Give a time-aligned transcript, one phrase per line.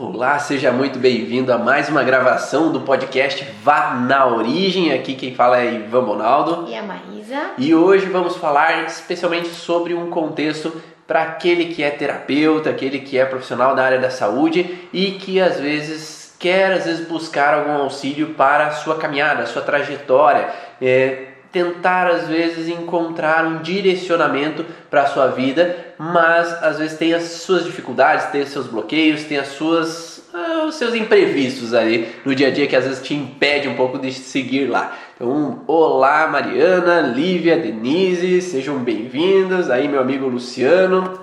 [0.00, 4.92] Olá, seja muito bem-vindo a mais uma gravação do podcast Vá na Origem.
[4.92, 6.70] Aqui quem fala é Ivan Bonaldo.
[6.70, 7.50] E a Maísa.
[7.58, 13.18] E hoje vamos falar especialmente sobre um contexto para aquele que é terapeuta, aquele que
[13.18, 17.82] é profissional da área da saúde e que às vezes quer às vezes buscar algum
[17.82, 20.48] auxílio para a sua caminhada, a sua trajetória.
[20.80, 27.12] É, tentar às vezes encontrar um direcionamento para a sua vida, mas às vezes tem
[27.12, 32.08] as suas dificuldades, tem os seus bloqueios, tem as suas ah, os seus imprevistos ali
[32.24, 34.96] no dia a dia que às vezes te impede um pouco de seguir lá.
[35.16, 39.68] Então, olá Mariana, Lívia, Denise, sejam bem-vindos.
[39.68, 41.18] Aí meu amigo Luciano.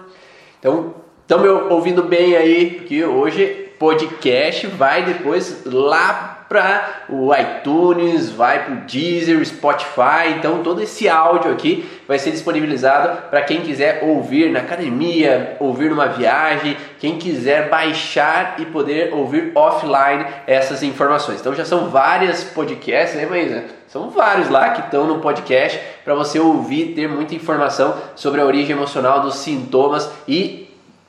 [0.59, 8.29] Então, estão me ouvindo bem aí, porque hoje podcast vai depois lá para o iTunes,
[8.29, 10.35] vai para o Deezer, Spotify.
[10.37, 15.89] Então todo esse áudio aqui vai ser disponibilizado para quem quiser ouvir na academia, ouvir
[15.89, 21.41] numa viagem, quem quiser baixar e poder ouvir offline essas informações.
[21.41, 23.65] Então já são várias podcasts, né, Maísa?
[23.89, 28.45] São vários lá que estão no podcast para você ouvir, ter muita informação sobre a
[28.45, 30.64] origem emocional dos sintomas e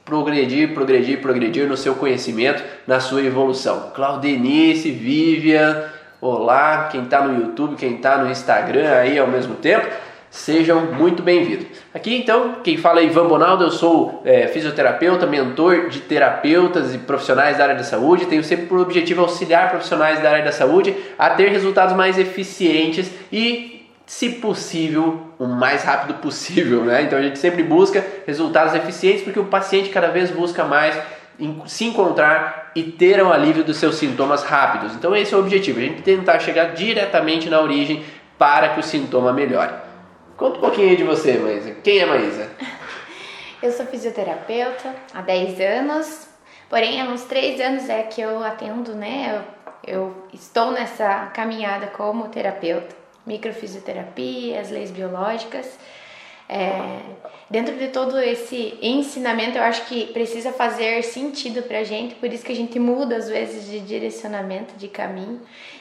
[0.07, 3.91] progredir, progredir, progredir no seu conhecimento, na sua evolução.
[3.93, 5.83] Claudenice, Vivian,
[6.21, 9.85] olá, quem está no YouTube, quem está no Instagram aí ao mesmo tempo,
[10.31, 11.67] sejam muito bem-vindos.
[11.93, 16.99] Aqui então, quem fala é Ivan Bonaldo, eu sou é, fisioterapeuta, mentor de terapeutas e
[16.99, 20.95] profissionais da área da saúde, tenho sempre por objetivo auxiliar profissionais da área da saúde
[21.19, 23.76] a ter resultados mais eficientes e
[24.07, 27.03] se possível, o mais rápido possível, né?
[27.03, 30.97] Então a gente sempre busca resultados eficientes porque o paciente cada vez busca mais
[31.67, 34.95] se encontrar e ter o alívio dos seus sintomas rápidos.
[34.95, 38.05] Então esse é o objetivo, a gente tentar chegar diretamente na origem
[38.39, 39.73] para que o sintoma melhore.
[40.37, 41.73] Conta um pouquinho de você, Maísa.
[41.83, 42.49] Quem é Maísa?
[43.61, 46.29] Eu sou fisioterapeuta há 10 anos,
[46.69, 49.43] porém há uns 3 anos é que eu atendo, né?
[49.87, 55.79] Eu, eu estou nessa caminhada como terapeuta microfisioterapia, as leis biológicas.
[56.49, 57.01] É,
[57.51, 62.45] dentro de todo esse ensinamento, eu acho que precisa fazer sentido pra gente, por isso
[62.45, 65.41] que a gente muda às vezes de direcionamento, de caminho,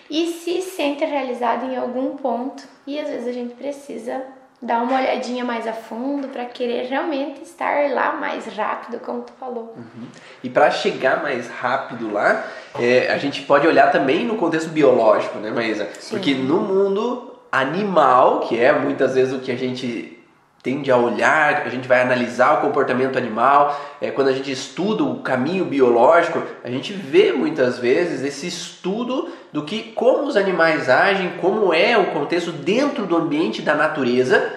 [0.10, 4.24] e se sente realizado em algum ponto, e às vezes a gente precisa
[4.62, 9.34] dar uma olhadinha mais a fundo para querer realmente estar lá mais rápido, como tu
[9.40, 9.76] falou.
[9.78, 10.08] Uhum.
[10.44, 12.48] E para chegar mais rápido lá,
[12.80, 15.88] é, a gente pode olhar também no contexto biológico, né, Maísa?
[16.00, 16.16] Sim.
[16.16, 20.16] Porque no mundo animal, que é muitas vezes o que a gente
[20.62, 23.80] tende a olhar, a gente vai analisar o comportamento animal.
[24.02, 29.30] É, quando a gente estuda o caminho biológico, a gente vê muitas vezes esse estudo
[29.54, 34.52] do que como os animais agem, como é o contexto dentro do ambiente da natureza,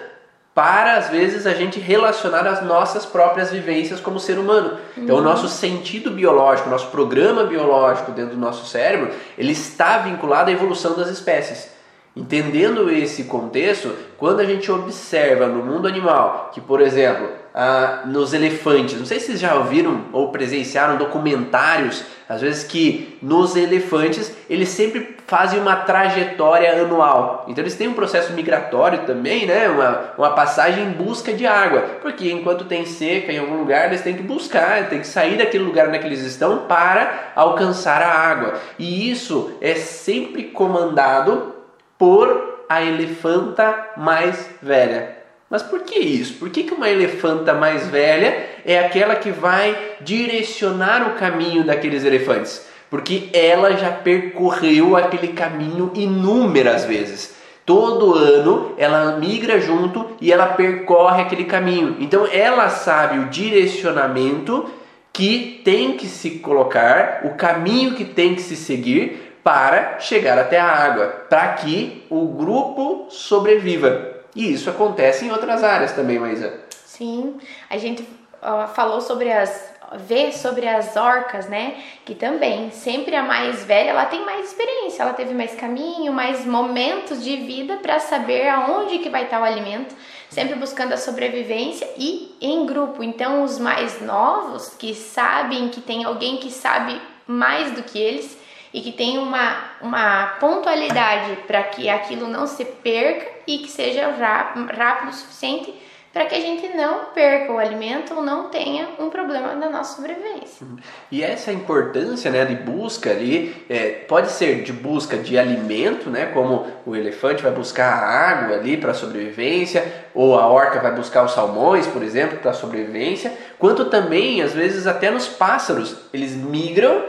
[0.55, 4.79] para às vezes a gente relacionar as nossas próprias vivências como ser humano.
[4.97, 9.99] Então o nosso sentido biológico, o nosso programa biológico dentro do nosso cérebro, ele está
[9.99, 11.78] vinculado à evolução das espécies.
[12.15, 18.33] Entendendo esse contexto, quando a gente observa no mundo animal que, por exemplo, ah, nos
[18.33, 24.35] elefantes, não sei se vocês já ouviram ou presenciaram documentários, às vezes que nos elefantes
[24.49, 27.45] eles sempre fazem uma trajetória anual.
[27.47, 29.67] Então eles têm um processo migratório também, né?
[29.69, 34.01] uma, uma passagem em busca de água, porque enquanto tem seca em algum lugar eles
[34.01, 38.55] têm que buscar, têm que sair daquele lugar onde eles estão para alcançar a água.
[38.79, 41.58] E isso é sempre comandado
[41.99, 45.17] por a elefanta mais velha.
[45.49, 46.35] Mas por que isso?
[46.35, 52.05] Por que, que uma elefanta mais velha é aquela que vai direcionar o caminho daqueles
[52.05, 52.67] elefantes?
[52.89, 57.35] Porque ela já percorreu aquele caminho inúmeras vezes.
[57.65, 61.97] Todo ano ela migra junto e ela percorre aquele caminho.
[61.99, 64.69] Então ela sabe o direcionamento
[65.11, 70.59] que tem que se colocar, o caminho que tem que se seguir para chegar até
[70.59, 74.17] a água, para que o grupo sobreviva.
[74.35, 76.53] E isso acontece em outras áreas também, Maísa.
[76.85, 81.77] Sim, a gente uh, falou sobre as vê sobre as orcas, né?
[82.05, 86.45] Que também, sempre a mais velha, ela tem mais experiência, ela teve mais caminho, mais
[86.45, 89.95] momentos de vida para saber aonde que vai estar o alimento,
[90.29, 93.01] sempre buscando a sobrevivência e em grupo.
[93.01, 98.37] Então, os mais novos que sabem que tem alguém que sabe mais do que eles,
[98.73, 104.09] e que tenha uma, uma pontualidade para que aquilo não se perca e que seja
[104.11, 105.73] rápido o suficiente
[106.11, 109.95] para que a gente não perca o alimento ou não tenha um problema na nossa
[109.95, 110.65] sobrevivência.
[110.65, 110.77] Uhum.
[111.11, 116.25] E essa importância né, de busca ali, é, pode ser de busca de alimento, né,
[116.27, 119.85] como o elefante vai buscar a água ali para sobrevivência,
[120.15, 124.87] ou a orca vai buscar os salmões, por exemplo, para sobrevivência, quanto também, às vezes,
[124.87, 127.03] até nos pássaros, eles migram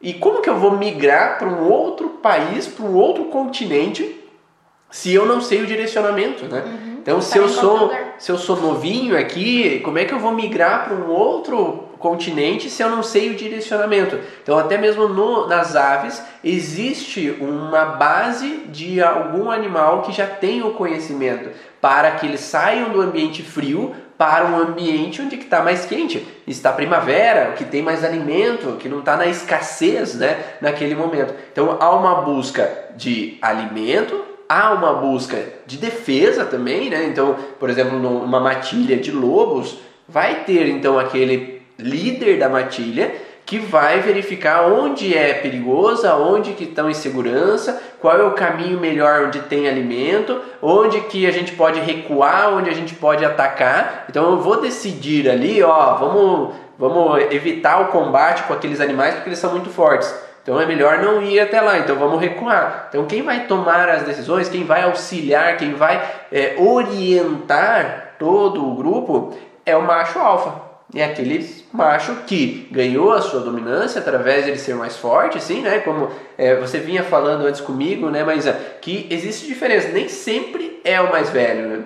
[0.00, 4.18] E como que eu vou migrar para um outro país, para um outro continente,
[4.90, 6.62] se eu não sei o direcionamento, né?
[6.64, 6.88] Uhum.
[7.00, 10.84] Então, se eu sou se eu sou novinho aqui, como é que eu vou migrar
[10.84, 14.18] para um outro continente se eu não sei o direcionamento?
[14.42, 20.62] Então, até mesmo no, nas aves existe uma base de algum animal que já tem
[20.62, 25.86] o conhecimento para que eles saiam do ambiente frio para um ambiente onde está mais
[25.86, 31.32] quente, está primavera, que tem mais alimento, que não está na escassez, né, naquele momento.
[31.52, 37.04] Então há uma busca de alimento, há uma busca de defesa também, né?
[37.04, 39.78] Então, por exemplo, numa matilha de lobos,
[40.08, 46.64] vai ter então aquele líder da matilha que vai verificar onde é perigoso, onde que
[46.64, 51.52] estão em segurança, qual é o caminho melhor onde tem alimento, onde que a gente
[51.52, 54.04] pode recuar, onde a gente pode atacar.
[54.10, 59.30] Então eu vou decidir ali, ó, vamos, vamos evitar o combate com aqueles animais porque
[59.30, 60.14] eles são muito fortes.
[60.42, 62.88] Então é melhor não ir até lá, então vamos recuar.
[62.90, 68.74] Então quem vai tomar as decisões, quem vai auxiliar, quem vai é, orientar todo o
[68.74, 69.32] grupo
[69.64, 74.58] é o macho alfa é aquele macho que ganhou a sua dominância através de ele
[74.58, 75.80] ser mais forte, sim, né?
[75.80, 78.52] Como é, você vinha falando antes comigo, né, Maísa?
[78.80, 81.84] Que existe diferença, nem sempre é o mais velho, né?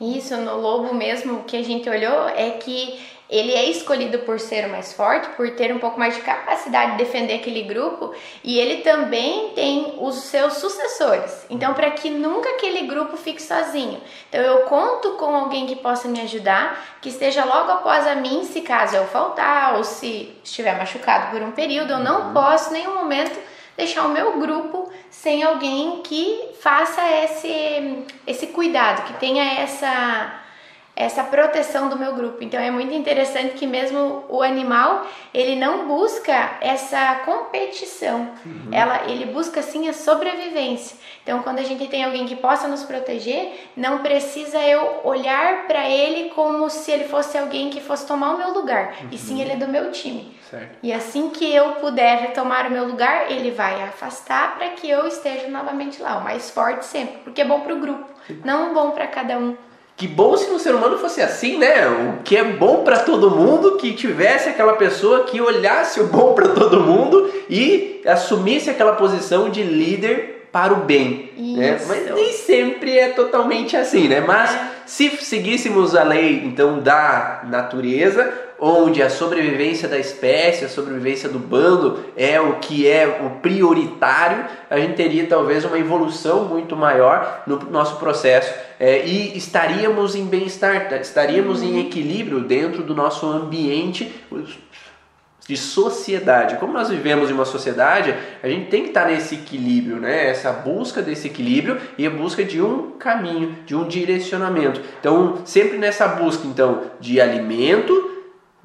[0.00, 4.66] Isso, no lobo mesmo, que a gente olhou é que ele é escolhido por ser
[4.66, 8.58] o mais forte, por ter um pouco mais de capacidade de defender aquele grupo, e
[8.58, 11.44] ele também tem os seus sucessores.
[11.50, 14.00] Então, para que nunca aquele grupo fique sozinho.
[14.28, 18.44] Então, eu conto com alguém que possa me ajudar, que esteja logo após a mim,
[18.44, 22.32] se caso eu faltar ou se estiver machucado por um período, eu não uhum.
[22.32, 23.38] posso em nenhum momento
[23.76, 30.45] deixar o meu grupo sem alguém que faça esse esse cuidado, que tenha essa
[30.96, 32.42] essa proteção do meu grupo.
[32.42, 38.70] Então é muito interessante que mesmo o animal ele não busca essa competição, uhum.
[38.72, 40.96] ela ele busca sim a sobrevivência.
[41.22, 45.88] Então quando a gente tem alguém que possa nos proteger, não precisa eu olhar para
[45.88, 49.08] ele como se ele fosse alguém que fosse tomar o meu lugar, uhum.
[49.12, 50.34] e sim ele é do meu time.
[50.48, 50.78] Certo.
[50.82, 55.06] E assim que eu puder tomar o meu lugar, ele vai afastar para que eu
[55.06, 58.06] esteja novamente lá, o mais forte sempre, porque é bom para o grupo,
[58.44, 59.56] não bom para cada um.
[59.96, 61.88] Que bom se no ser humano fosse assim, né?
[61.88, 66.34] O que é bom para todo mundo, que tivesse aquela pessoa que olhasse o bom
[66.34, 71.32] para todo mundo e assumisse aquela posição de líder para o bem.
[71.36, 71.78] Né?
[71.86, 74.20] Mas nem sempre é totalmente assim, né?
[74.20, 74.70] Mas é.
[74.84, 81.38] se seguíssemos a lei então da natureza, onde a sobrevivência da espécie, a sobrevivência do
[81.38, 87.42] bando é o que é o prioritário, a gente teria talvez uma evolução muito maior
[87.46, 94.12] no nosso processo é, e estaríamos em bem-estar, estaríamos em equilíbrio dentro do nosso ambiente
[95.48, 96.56] de sociedade.
[96.56, 100.28] Como nós vivemos em uma sociedade, a gente tem que estar nesse equilíbrio, né?
[100.28, 104.80] Essa busca desse equilíbrio e a busca de um caminho, de um direcionamento.
[104.98, 108.15] Então, sempre nessa busca então de alimento,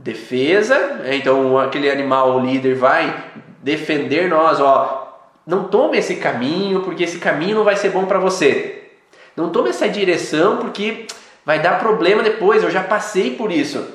[0.04, 1.16] defesa, né?
[1.16, 3.24] então aquele animal líder vai
[3.62, 5.02] defender nós, ó,
[5.46, 8.84] não tome esse caminho porque esse caminho não vai ser bom para você.
[9.36, 11.08] Não tome essa direção porque
[11.46, 12.64] vai dar problema depois.
[12.64, 13.86] Eu já passei por isso.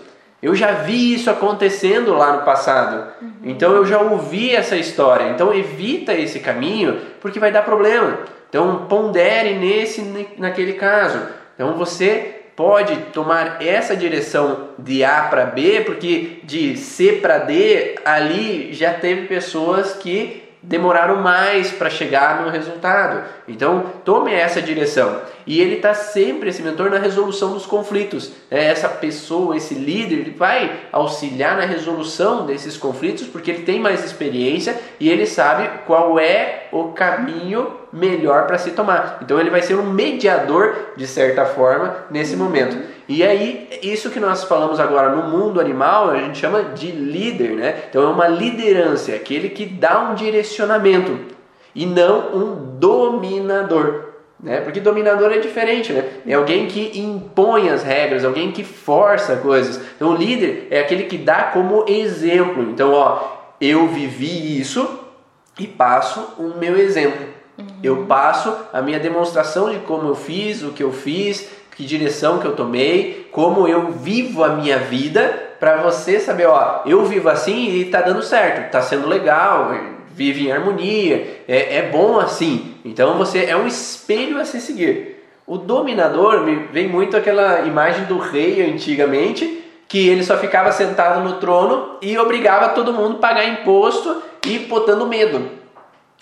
[0.42, 3.12] Eu já vi isso acontecendo lá no passado.
[3.20, 3.32] Uhum.
[3.44, 5.30] Então eu já ouvi essa história.
[5.30, 8.18] Então evita esse caminho porque vai dar problema.
[8.48, 10.02] Então pondere nesse
[10.38, 11.20] naquele caso.
[11.54, 17.96] Então você pode tomar essa direção de A para B, porque de C para D
[18.04, 23.22] ali já teve pessoas que demoraram mais para chegar no resultado.
[23.46, 25.22] Então, tome essa direção.
[25.46, 28.32] E ele está sempre, esse mentor, na resolução dos conflitos.
[28.50, 33.78] É, essa pessoa, esse líder, ele vai auxiliar na resolução desses conflitos porque ele tem
[33.78, 39.18] mais experiência e ele sabe qual é o caminho melhor para se tomar.
[39.22, 42.76] Então, ele vai ser um mediador, de certa forma, nesse momento.
[43.08, 47.50] E aí, isso que nós falamos agora no mundo animal, a gente chama de líder,
[47.50, 47.82] né?
[47.88, 51.18] Então, é uma liderança, é aquele que dá um direcionamento
[51.74, 54.06] e não um dominador.
[54.38, 54.60] Né?
[54.60, 56.04] Porque dominador é diferente, né?
[56.26, 59.80] É alguém que impõe as regras, alguém que força coisas.
[59.96, 62.62] Então, o líder é aquele que dá como exemplo.
[62.64, 65.05] Então, ó, eu vivi isso
[65.58, 67.26] e passo o meu exemplo.
[67.58, 67.66] Uhum.
[67.82, 72.38] Eu passo a minha demonstração de como eu fiz, o que eu fiz, que direção
[72.38, 77.28] que eu tomei, como eu vivo a minha vida, para você saber, ó, eu vivo
[77.28, 79.72] assim e tá dando certo, tá sendo legal,
[80.14, 82.74] vive em harmonia, é, é bom assim.
[82.84, 85.16] Então você é um espelho a se seguir.
[85.46, 91.22] O dominador me vem muito aquela imagem do rei antigamente que ele só ficava sentado
[91.22, 95.50] no trono e obrigava todo mundo a pagar imposto e botando medo.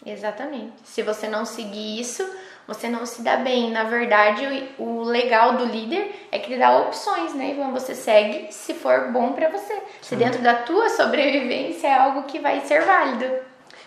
[0.04, 0.72] Exatamente.
[0.84, 2.26] Se você não seguir isso,
[2.66, 3.70] você não se dá bem.
[3.70, 7.72] Na verdade, o, legal do líder é que ele dá opções, né, Ivan?
[7.72, 9.74] Você segue se for bom para você.
[10.00, 13.26] Se dentro da tua sobrevivência é algo que vai ser válido.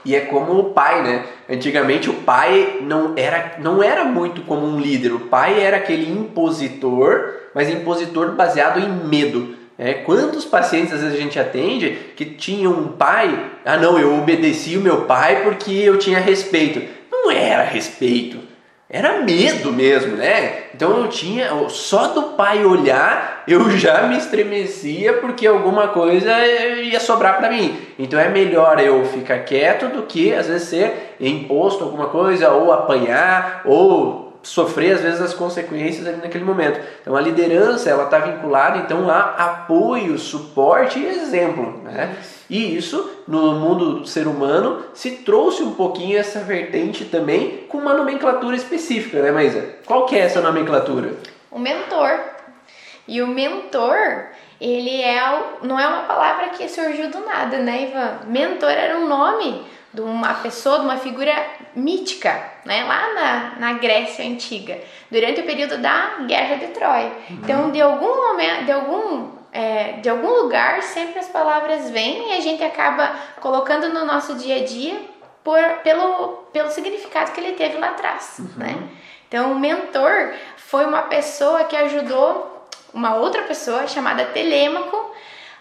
[0.06, 1.26] E é como o pai, né?
[1.50, 5.14] Antigamente o pai não era, não era muito como um líder.
[5.14, 9.57] O pai era aquele impositor, mas impositor baseado em medo.
[9.80, 14.18] É, quantos pacientes às vezes a gente atende que tinham um pai, ah não, eu
[14.18, 16.82] obedeci o meu pai porque eu tinha respeito.
[17.12, 18.40] Não era respeito,
[18.90, 20.64] era medo mesmo, né?
[20.74, 26.32] Então eu tinha, só do pai olhar, eu já me estremecia porque alguma coisa
[26.82, 27.78] ia sobrar para mim.
[28.00, 32.72] Então é melhor eu ficar quieto do que às vezes ser imposto alguma coisa ou
[32.72, 36.80] apanhar ou sofrer às vezes as consequências ali naquele momento.
[37.02, 42.16] Então a liderança ela está vinculada então a apoio, suporte e exemplo, né?
[42.50, 47.78] E isso no mundo do ser humano se trouxe um pouquinho essa vertente também com
[47.78, 49.76] uma nomenclatura específica, né, Maísa?
[49.86, 51.14] Qual que é essa nomenclatura?
[51.52, 52.18] O mentor.
[53.06, 54.28] E o mentor,
[54.60, 55.18] ele é
[55.62, 58.20] não é uma palavra que surgiu do nada, né, Ivan?
[58.28, 61.34] Mentor era um nome de uma pessoa, de uma figura
[61.78, 62.84] mítica, né?
[62.84, 64.80] lá na, na Grécia Antiga,
[65.12, 67.12] durante o período da Guerra de Troia.
[67.30, 67.40] Uhum.
[67.44, 72.38] Então, de algum momento, de algum, é, de algum lugar, sempre as palavras vêm e
[72.38, 75.00] a gente acaba colocando no nosso dia a dia
[75.44, 78.38] por, pelo, pelo significado que ele teve lá atrás.
[78.40, 78.50] Uhum.
[78.58, 78.90] Né?
[79.28, 85.07] Então, o mentor foi uma pessoa que ajudou uma outra pessoa chamada Telêmaco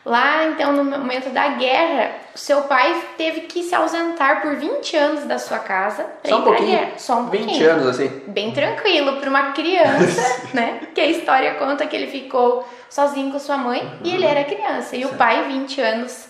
[0.07, 5.25] Lá, então, no momento da guerra, seu pai teve que se ausentar por 20 anos
[5.25, 6.07] da sua casa.
[6.25, 6.89] Só um pouquinho?
[6.97, 7.71] Só um 20 pouquinho.
[7.73, 8.23] anos, assim?
[8.29, 10.79] Bem tranquilo, para uma criança, né?
[10.95, 13.99] Que a história conta que ele ficou sozinho com sua mãe uhum.
[14.05, 14.95] e ele era criança.
[14.95, 15.13] E certo.
[15.13, 16.29] o pai, 20 anos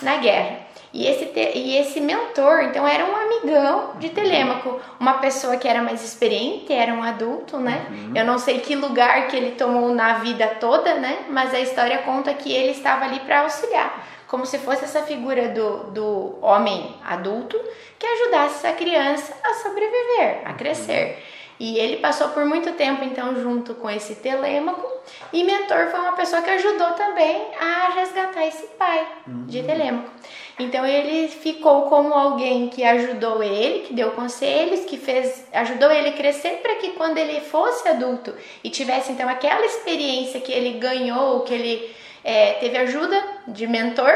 [0.00, 0.60] na guerra.
[0.92, 5.68] E esse, te, e esse mentor, então, era um amigão de Telêmaco, uma pessoa que
[5.68, 7.86] era mais experiente, era um adulto, né?
[7.90, 8.12] Uhum.
[8.14, 11.26] Eu não sei que lugar que ele tomou na vida toda, né?
[11.28, 15.48] Mas a história conta que ele estava ali para auxiliar, como se fosse essa figura
[15.48, 17.58] do, do homem adulto
[17.98, 21.22] que ajudasse essa criança a sobreviver, a crescer.
[21.60, 24.86] E ele passou por muito tempo então junto com esse Telêmaco
[25.32, 29.46] e mentor foi uma pessoa que ajudou também a resgatar esse pai uhum.
[29.46, 30.10] de Telêmaco.
[30.58, 36.10] Então ele ficou como alguém que ajudou ele, que deu conselhos, que fez, ajudou ele
[36.10, 40.78] a crescer para que quando ele fosse adulto e tivesse então aquela experiência que ele
[40.78, 44.12] ganhou, que ele é, teve ajuda de mentor,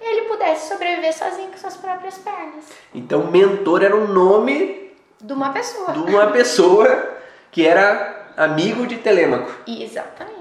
[0.00, 2.64] ele pudesse sobreviver sozinho com suas próprias pernas.
[2.92, 4.83] Então mentor era o nome
[5.24, 5.92] de uma pessoa.
[5.92, 7.14] De uma pessoa
[7.50, 9.50] que era amigo de Telêmaco.
[9.66, 10.34] Exatamente.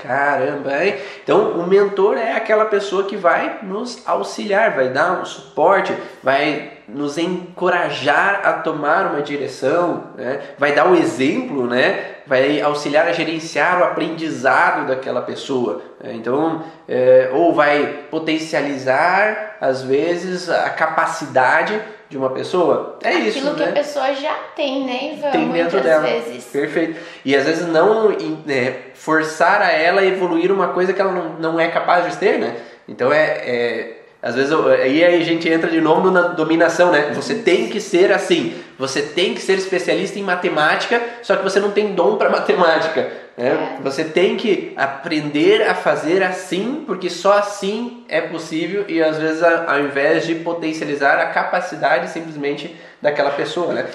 [0.00, 0.96] Caramba, hein?
[1.22, 6.72] Então o mentor é aquela pessoa que vai nos auxiliar, vai dar um suporte, vai
[6.88, 10.40] nos encorajar a tomar uma direção, né?
[10.58, 12.16] vai dar um exemplo, né?
[12.26, 15.82] vai auxiliar a gerenciar o aprendizado daquela pessoa.
[16.02, 16.14] Né?
[16.14, 21.80] Então, é, ou vai potencializar, às vezes, a capacidade
[22.12, 22.98] de uma pessoa.
[23.02, 23.70] É Aquilo isso, Aquilo que né?
[23.70, 25.30] a pessoa já tem, né, Ivan?
[25.30, 26.02] Tem dentro Muitas dela.
[26.02, 26.44] Vezes.
[26.44, 27.00] Perfeito.
[27.24, 28.12] E às vezes não
[28.46, 32.16] é, forçar a ela a evoluir uma coisa que ela não, não é capaz de
[32.18, 32.56] ter, né?
[32.86, 37.10] Então é, é às vezes aí a gente entra de novo na dominação, né?
[37.12, 41.58] Você tem que ser assim, você tem que ser especialista em matemática, só que você
[41.58, 43.10] não tem dom para matemática.
[43.36, 43.76] Né?
[43.78, 43.82] É.
[43.82, 49.42] Você tem que aprender a fazer assim, porque só assim é possível e às vezes
[49.42, 53.86] ao invés de potencializar a capacidade simplesmente daquela pessoa, né?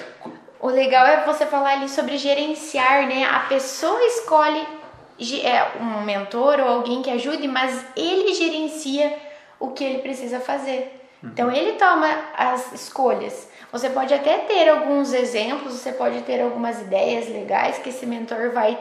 [0.60, 3.24] O legal é você falar ali sobre gerenciar, né?
[3.24, 4.60] A pessoa escolhe
[5.42, 9.27] é, um mentor ou alguém que ajude, mas ele gerencia
[9.58, 11.00] o que ele precisa fazer.
[11.22, 11.30] Uhum.
[11.30, 13.48] Então ele toma as escolhas.
[13.72, 18.50] Você pode até ter alguns exemplos, você pode ter algumas ideias legais que esse mentor
[18.50, 18.78] vai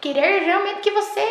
[0.00, 1.26] querer realmente que você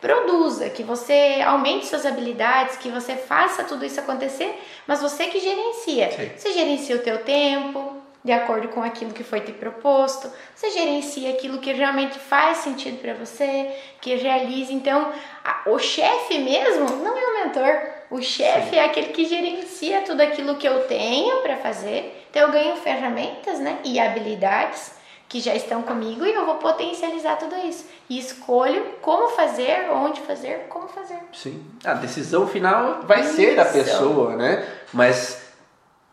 [0.00, 4.56] produza, que você aumente suas habilidades, que você faça tudo isso acontecer,
[4.86, 6.10] mas você que gerencia.
[6.12, 6.30] Sim.
[6.36, 10.30] Você gerencia o teu tempo, de acordo com aquilo que foi te proposto.
[10.54, 14.72] Você gerencia aquilo que realmente faz sentido para você, que realiza.
[14.72, 15.12] Então,
[15.44, 18.01] a, o chefe mesmo não é o mentor.
[18.12, 22.26] O chefe é aquele que gerencia tudo aquilo que eu tenho para fazer.
[22.30, 24.92] Então, eu ganho ferramentas né, e habilidades
[25.30, 27.86] que já estão comigo e eu vou potencializar tudo isso.
[28.10, 31.16] E escolho como fazer, onde fazer, como fazer.
[31.32, 31.64] Sim.
[31.82, 33.36] A decisão final vai isso.
[33.36, 34.68] ser da pessoa, né?
[34.92, 35.40] Mas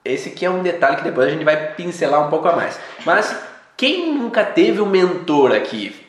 [0.06, 2.80] esse aqui é um detalhe que depois a gente vai pincelar um pouco a mais.
[3.06, 3.38] Mas
[3.76, 6.08] quem nunca teve um mentor aqui?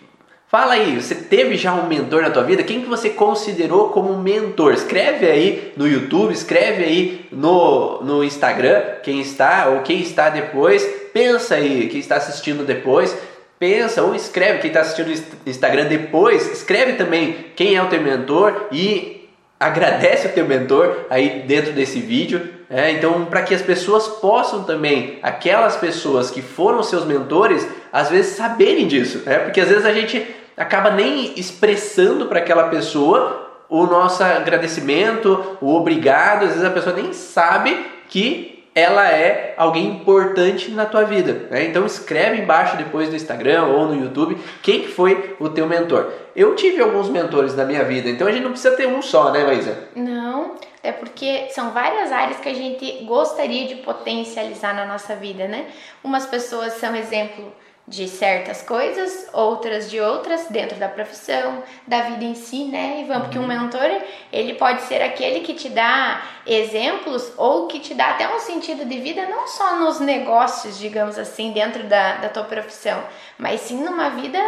[0.51, 2.65] Fala aí, você teve já um mentor na tua vida?
[2.65, 4.73] Quem que você considerou como mentor?
[4.73, 10.85] Escreve aí no YouTube, escreve aí no, no Instagram, quem está ou quem está depois.
[11.13, 13.17] Pensa aí, quem está assistindo depois.
[13.61, 15.07] Pensa ou escreve quem está assistindo
[15.45, 16.51] no Instagram depois.
[16.51, 19.29] Escreve também quem é o teu mentor e
[19.61, 22.59] agradece o teu mentor aí dentro desse vídeo.
[22.69, 28.11] É, então, para que as pessoas possam também, aquelas pessoas que foram seus mentores, às
[28.11, 29.39] vezes saberem disso, né?
[29.39, 35.75] Porque às vezes a gente acaba nem expressando para aquela pessoa o nosso agradecimento, o
[35.75, 36.43] obrigado.
[36.43, 41.49] Às vezes a pessoa nem sabe que ela é alguém importante na tua vida.
[41.51, 41.65] Né?
[41.65, 46.13] Então escreve embaixo depois no Instagram ou no YouTube quem que foi o teu mentor.
[46.37, 49.33] Eu tive alguns mentores na minha vida, então a gente não precisa ter um só,
[49.33, 49.89] né, Maísa?
[49.97, 55.49] Não, é porque são várias áreas que a gente gostaria de potencializar na nossa vida,
[55.49, 55.67] né?
[56.05, 57.51] Umas pessoas são exemplo
[57.91, 63.23] de certas coisas, outras de outras, dentro da profissão, da vida em si, né, Ivan?
[63.23, 63.49] Porque um uhum.
[63.49, 63.91] mentor,
[64.33, 68.85] ele pode ser aquele que te dá exemplos ou que te dá até um sentido
[68.85, 73.03] de vida, não só nos negócios, digamos assim, dentro da, da tua profissão,
[73.37, 74.39] mas sim numa vida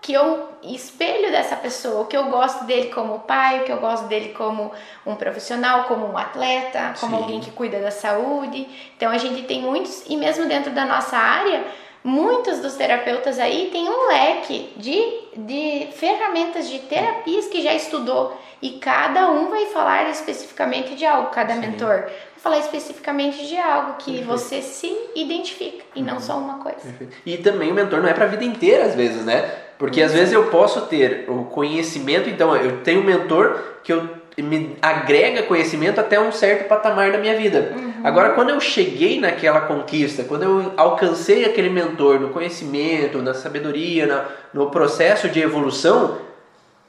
[0.00, 3.78] que eu espelho dessa pessoa, o que eu gosto dele como pai, o que eu
[3.78, 4.72] gosto dele como
[5.06, 7.22] um profissional, como um atleta, como sim.
[7.22, 8.68] alguém que cuida da saúde.
[8.96, 11.64] Então a gente tem muitos, e mesmo dentro da nossa área,
[12.02, 15.02] muitos dos terapeutas aí têm um leque de,
[15.36, 21.30] de ferramentas de terapias que já estudou e cada um vai falar especificamente de algo,
[21.30, 21.60] cada Sim.
[21.60, 24.26] mentor vai falar especificamente de algo que Perfeito.
[24.26, 26.20] você se identifica e não uhum.
[26.20, 26.80] só uma coisa.
[26.80, 27.16] Perfeito.
[27.24, 29.42] E também o mentor não é para a vida inteira às vezes, né?
[29.78, 34.17] Porque às vezes eu posso ter o conhecimento, então eu tenho um mentor que eu
[34.42, 37.72] me agrega conhecimento até um certo patamar da minha vida.
[37.74, 37.92] Uhum.
[38.04, 44.06] Agora, quando eu cheguei naquela conquista, quando eu alcancei aquele mentor no conhecimento, na sabedoria,
[44.06, 46.18] na, no processo de evolução,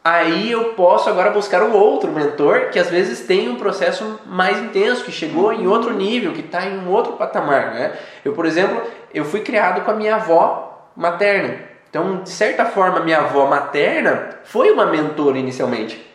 [0.03, 4.59] aí eu posso agora buscar um outro mentor que às vezes tem um processo mais
[4.59, 7.73] intenso, que chegou em outro nível, que está em um outro patamar.
[7.73, 7.93] Né?
[8.23, 8.81] Eu, por exemplo,
[9.13, 11.69] eu fui criado com a minha avó materna.
[11.89, 16.07] Então, de certa forma, minha avó materna foi uma mentora inicialmente.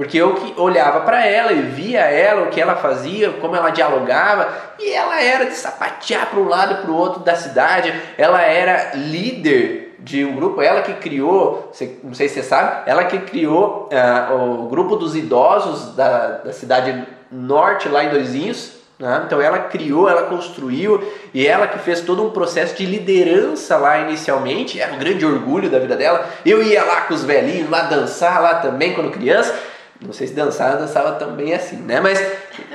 [0.00, 4.48] Porque eu olhava para ela e via ela, o que ela fazia, como ela dialogava,
[4.78, 8.40] e ela era de sapatear para um lado e para o outro da cidade, ela
[8.40, 11.70] era líder de um grupo, ela que criou,
[12.02, 16.52] não sei se você sabe, ela que criou uh, o grupo dos idosos da, da
[16.54, 19.22] cidade norte, lá em Doisinhos, né?
[19.26, 23.98] Então ela criou, ela construiu e ela que fez todo um processo de liderança lá
[24.00, 26.28] inicialmente, era um grande orgulho da vida dela.
[26.44, 29.58] Eu ia lá com os velhinhos lá dançar lá também quando criança
[30.00, 32.00] não sei se dançava, dançava também assim, né?
[32.00, 32.20] Mas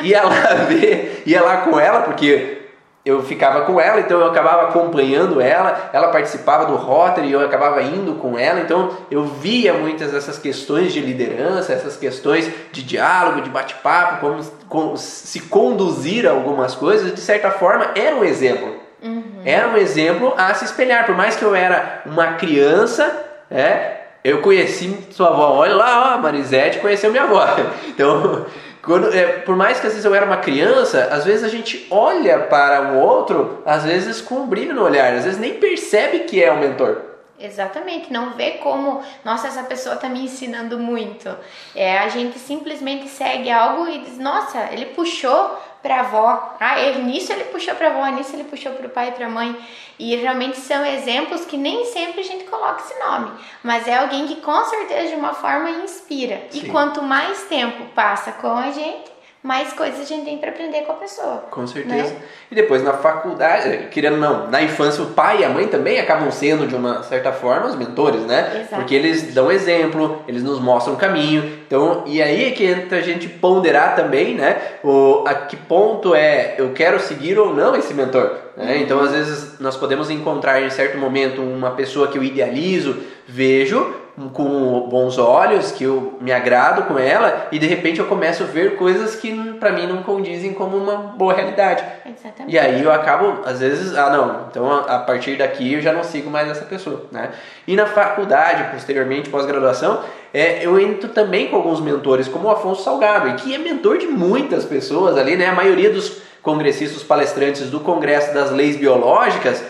[0.02, 2.66] ia lá ver, ia lá com ela, porque
[3.06, 7.40] eu ficava com ela, então eu acabava acompanhando ela, ela participava do Rotary e eu
[7.40, 12.82] acabava indo com ela, então eu via muitas dessas questões de liderança, essas questões de
[12.82, 18.24] diálogo, de bate-papo, como, como, se conduzir a algumas coisas, de certa forma era um
[18.24, 18.74] exemplo.
[19.04, 19.42] Uhum.
[19.46, 24.42] Era um exemplo a se espelhar, por mais que eu era uma criança, é, eu
[24.42, 27.46] conheci sua avó, olha lá, ó, Marisete conheceu minha avó.
[27.88, 28.44] Então,
[28.82, 31.86] quando, é, por mais que às vezes eu era uma criança, às vezes a gente
[31.92, 36.22] olha para o outro, às vezes com um brilho no olhar, às vezes nem percebe
[36.22, 36.98] que é o mentor.
[37.38, 41.36] Exatamente, não vê como, nossa, essa pessoa está me ensinando muito.
[41.76, 46.56] É, a gente simplesmente segue algo e diz, nossa, ele puxou para a avó.
[46.60, 49.12] Ah, ele, nisso ele puxou para a avó, nisso ele puxou para o pai e
[49.12, 49.56] para a mãe.
[50.00, 54.28] E realmente são exemplos que nem sempre a gente coloca esse nome, mas é alguém
[54.28, 56.42] que com certeza de uma forma inspira.
[56.50, 56.60] Sim.
[56.60, 59.15] E quanto mais tempo passa com a gente,
[59.46, 61.44] mais coisas a gente tem para aprender com a pessoa.
[61.52, 62.10] Com certeza.
[62.10, 62.16] Né?
[62.50, 66.32] E depois na faculdade, querendo não, na infância o pai e a mãe também acabam
[66.32, 68.62] sendo de uma certa forma os mentores, né?
[68.62, 68.76] Exato.
[68.78, 71.60] Porque eles dão exemplo, eles nos mostram o caminho.
[71.68, 74.60] Então, e aí é que entra a gente ponderar também, né?
[74.84, 78.32] O, a que ponto é eu quero seguir ou não esse mentor.
[78.58, 78.78] Né?
[78.78, 78.82] Uhum.
[78.82, 84.05] Então, às vezes nós podemos encontrar em certo momento uma pessoa que eu idealizo, vejo,
[84.34, 88.46] com bons olhos, que eu me agrado com ela e de repente eu começo a
[88.46, 91.84] ver coisas que para mim não condizem como uma boa realidade.
[92.06, 92.54] Exatamente.
[92.54, 96.04] E aí eu acabo, às vezes, ah não, então a partir daqui eu já não
[96.04, 97.32] sigo mais essa pessoa, né?
[97.68, 100.02] E na faculdade, posteriormente, pós-graduação,
[100.34, 104.08] é, eu entro também com alguns mentores, como o Afonso Salgado, que é mentor de
[104.08, 105.48] muitas pessoas ali, né?
[105.48, 109.64] A maioria dos congressistas, palestrantes do Congresso das Leis Biológicas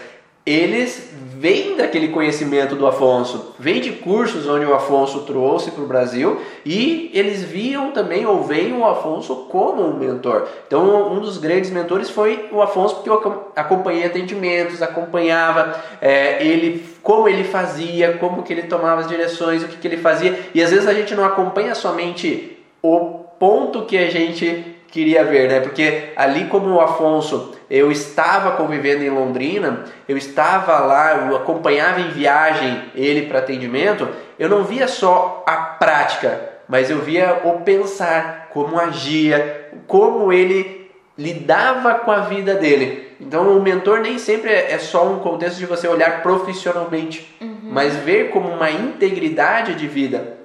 [0.45, 5.87] eles vêm daquele conhecimento do Afonso, vêm de cursos onde o Afonso trouxe para o
[5.87, 10.47] Brasil e eles viam também ou veem o Afonso como um mentor.
[10.65, 16.85] Então, um dos grandes mentores foi o Afonso, porque eu acompanhei atendimentos, acompanhava é, ele,
[17.03, 20.39] como ele fazia, como que ele tomava as direções, o que, que ele fazia.
[20.53, 25.49] E às vezes a gente não acompanha somente o ponto que a gente queria ver,
[25.49, 25.59] né?
[25.59, 32.01] Porque ali como o Afonso, eu estava convivendo em Londrina, eu estava lá, eu acompanhava
[32.01, 37.61] em viagem ele para atendimento, eu não via só a prática, mas eu via o
[37.61, 43.15] pensar, como agia, como ele lidava com a vida dele.
[43.19, 47.59] Então o mentor nem sempre é só um contexto de você olhar profissionalmente, uhum.
[47.63, 50.35] mas ver como uma integridade de vida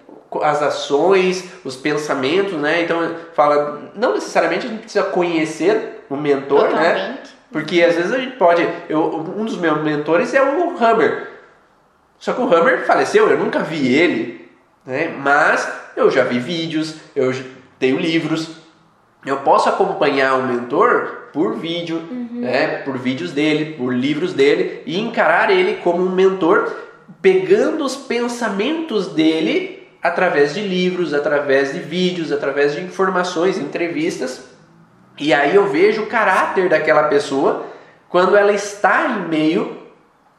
[0.43, 2.83] as ações, os pensamentos, né?
[2.83, 6.69] Então fala, não necessariamente a gente precisa conhecer o mentor, né?
[6.69, 7.09] Totalmente.
[7.09, 7.19] né?
[7.53, 11.29] Porque às vezes a gente pode, eu, um dos meus mentores é o Hammer.
[12.19, 14.51] Só que o Hammer faleceu, eu nunca vi ele,
[14.85, 15.09] né?
[15.09, 17.33] Mas eu já vi vídeos, eu
[17.79, 18.51] tenho livros,
[19.25, 22.41] eu posso acompanhar o mentor por vídeo, uhum.
[22.41, 22.79] né?
[22.79, 26.73] Por vídeos dele, por livros dele e encarar ele como um mentor,
[27.21, 34.51] pegando os pensamentos dele através de livros, através de vídeos, através de informações, entrevistas.
[35.21, 37.67] E aí eu vejo o caráter daquela pessoa
[38.09, 39.79] quando ela está em meio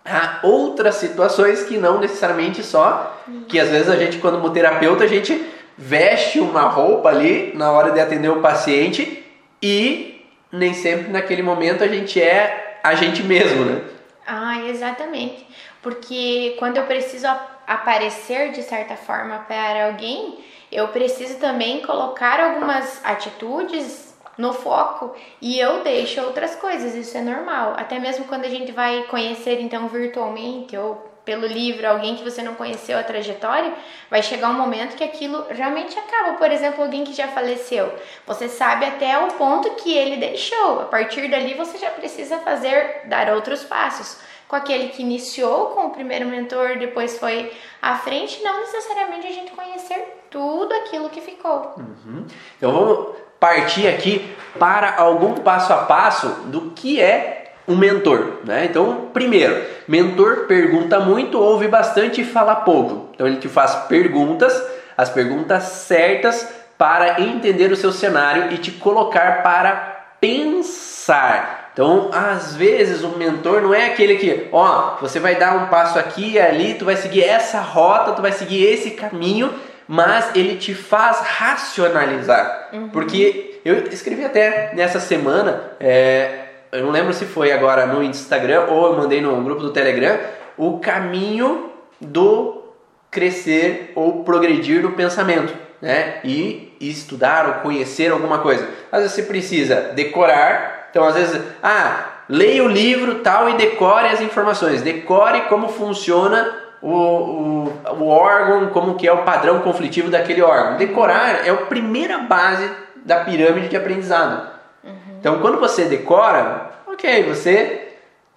[0.04, 3.15] a outras situações que não necessariamente só
[3.48, 5.46] que às vezes a gente quando terapeuta a gente
[5.78, 9.24] veste uma roupa ali na hora de atender o paciente
[9.62, 13.84] e nem sempre naquele momento a gente é a gente mesmo, né?
[14.26, 15.46] Ah, exatamente.
[15.84, 17.28] Porque quando eu preciso
[17.67, 20.39] aparecer de certa forma para alguém,
[20.72, 27.22] eu preciso também colocar algumas atitudes no foco e eu deixo outras coisas, isso é
[27.22, 27.74] normal.
[27.78, 32.41] Até mesmo quando a gente vai conhecer então virtualmente ou pelo livro alguém que você
[32.41, 33.74] não conheceu a trajetória,
[34.10, 36.38] vai chegar um momento que aquilo realmente acaba.
[36.38, 37.94] Por exemplo, alguém que já faleceu.
[38.26, 40.82] Você sabe até o ponto que ele deixou.
[40.82, 45.86] A partir dali você já precisa fazer dar outros passos com aquele que iniciou com
[45.86, 51.22] o primeiro mentor, depois foi à frente, não necessariamente a gente conhecer tudo aquilo que
[51.22, 51.74] ficou.
[51.78, 52.26] Uhum.
[52.58, 58.65] Então vamos partir aqui para algum passo a passo do que é um mentor, né?
[58.65, 63.10] Então, primeiro, mentor pergunta muito, ouve bastante e fala pouco.
[63.15, 64.62] Então ele te faz perguntas,
[64.95, 71.71] as perguntas certas para entender o seu cenário e te colocar para pensar.
[71.73, 75.97] Então, às vezes, o mentor não é aquele que, ó, você vai dar um passo
[75.97, 79.54] aqui e ali, tu vai seguir essa rota, tu vai seguir esse caminho,
[79.91, 82.69] mas ele te faz racionalizar.
[82.71, 82.88] Uhum.
[82.88, 88.67] Porque eu escrevi até nessa semana, é, eu não lembro se foi agora no Instagram
[88.69, 90.17] ou eu mandei no grupo do Telegram,
[90.58, 92.71] o caminho do
[93.12, 96.21] crescer ou progredir no pensamento, né?
[96.23, 98.65] E estudar ou conhecer alguma coisa.
[98.89, 104.08] Às vezes você precisa decorar então, às vezes, ah, leia o livro tal e decore
[104.08, 104.82] as informações.
[104.82, 110.78] Decore como funciona o, o, o órgão, como que é o padrão conflitivo daquele órgão.
[110.78, 112.70] Decorar é a primeira base
[113.06, 114.50] da pirâmide de aprendizado.
[114.84, 114.94] Uhum.
[115.20, 117.89] Então, quando você decora, ok, você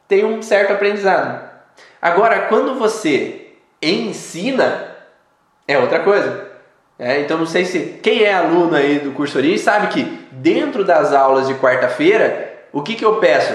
[0.07, 1.42] tem um certo aprendizado.
[2.00, 4.94] Agora, quando você ensina,
[5.66, 6.52] é outra coisa.
[6.98, 10.85] É, então não sei se quem é aluno aí do curso Origem sabe que dentro
[10.85, 13.52] das aulas de quarta-feira, o que, que eu peço?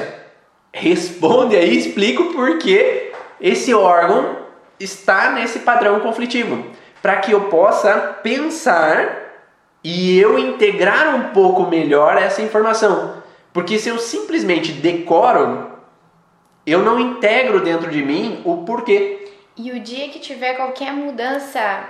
[0.74, 4.39] Responde aí, explica o porquê esse órgão
[4.80, 6.66] está nesse padrão conflitivo,
[7.02, 9.18] para que eu possa pensar
[9.84, 13.22] e eu integrar um pouco melhor essa informação.
[13.54, 15.72] Porque se eu simplesmente decoro,
[16.66, 19.32] eu não integro dentro de mim o porquê.
[19.58, 21.84] E o dia que tiver qualquer mudança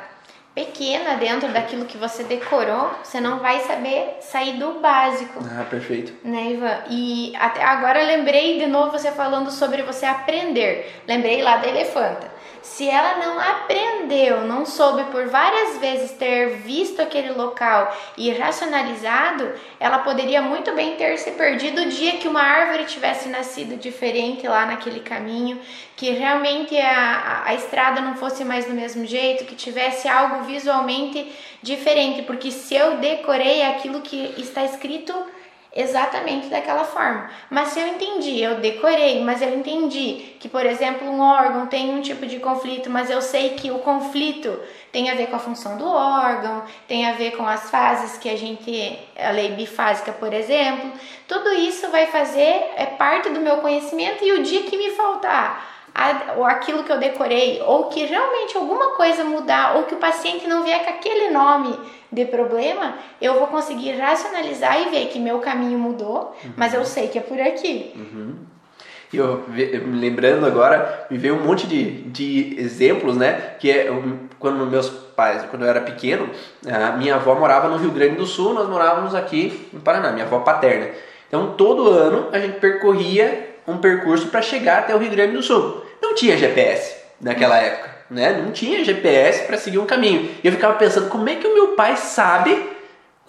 [0.56, 5.40] pequena dentro daquilo que você decorou, você não vai saber sair do básico.
[5.40, 6.14] Ah, perfeito.
[6.24, 6.84] Né, Ivan?
[6.90, 11.02] E até agora lembrei de novo você falando sobre você aprender.
[11.08, 12.39] Lembrei lá da elefanta.
[12.62, 19.52] Se ela não aprendeu, não soube por várias vezes ter visto aquele local e racionalizado,
[19.80, 24.48] ela poderia muito bem ter se perdido o dia que uma árvore tivesse nascido diferente
[24.48, 25.60] lá naquele caminho,
[25.96, 30.44] que realmente a, a, a estrada não fosse mais do mesmo jeito, que tivesse algo
[30.44, 35.14] visualmente diferente, porque se eu decorei aquilo que está escrito
[35.80, 37.30] exatamente daquela forma.
[37.50, 41.90] Mas se eu entendi, eu decorei, mas eu entendi que, por exemplo, um órgão tem
[41.92, 44.60] um tipo de conflito, mas eu sei que o conflito
[44.92, 48.30] tem a ver com a função do órgão, tem a ver com as fases que
[48.30, 50.92] a gente, a lei bifásica, por exemplo,
[51.28, 55.79] tudo isso vai fazer é parte do meu conhecimento e o dia que me faltar
[56.38, 60.48] ou aquilo que eu decorei, ou que realmente alguma coisa mudar, ou que o paciente
[60.48, 61.78] não vier com aquele nome
[62.12, 66.52] de problema, eu vou conseguir racionalizar e ver que meu caminho mudou, uhum.
[66.56, 67.94] mas eu sei que é por aqui.
[67.96, 68.36] Uhum.
[69.12, 69.44] E eu,
[69.88, 73.56] lembrando agora, me veio um monte de, de exemplos, né?
[73.60, 73.88] Que é
[74.38, 76.30] quando meus pais, quando eu era pequeno,
[76.72, 80.26] a minha avó morava no Rio Grande do Sul, nós morávamos aqui no Paraná, minha
[80.26, 80.92] avó paterna.
[81.28, 85.44] Então todo ano a gente percorria um percurso para chegar até o Rio Grande do
[85.44, 85.84] Sul.
[86.02, 88.42] Não tinha GPS naquela época, né?
[88.44, 90.30] Não tinha GPS para seguir um caminho.
[90.44, 92.78] E eu ficava pensando, como é que o meu pai sabe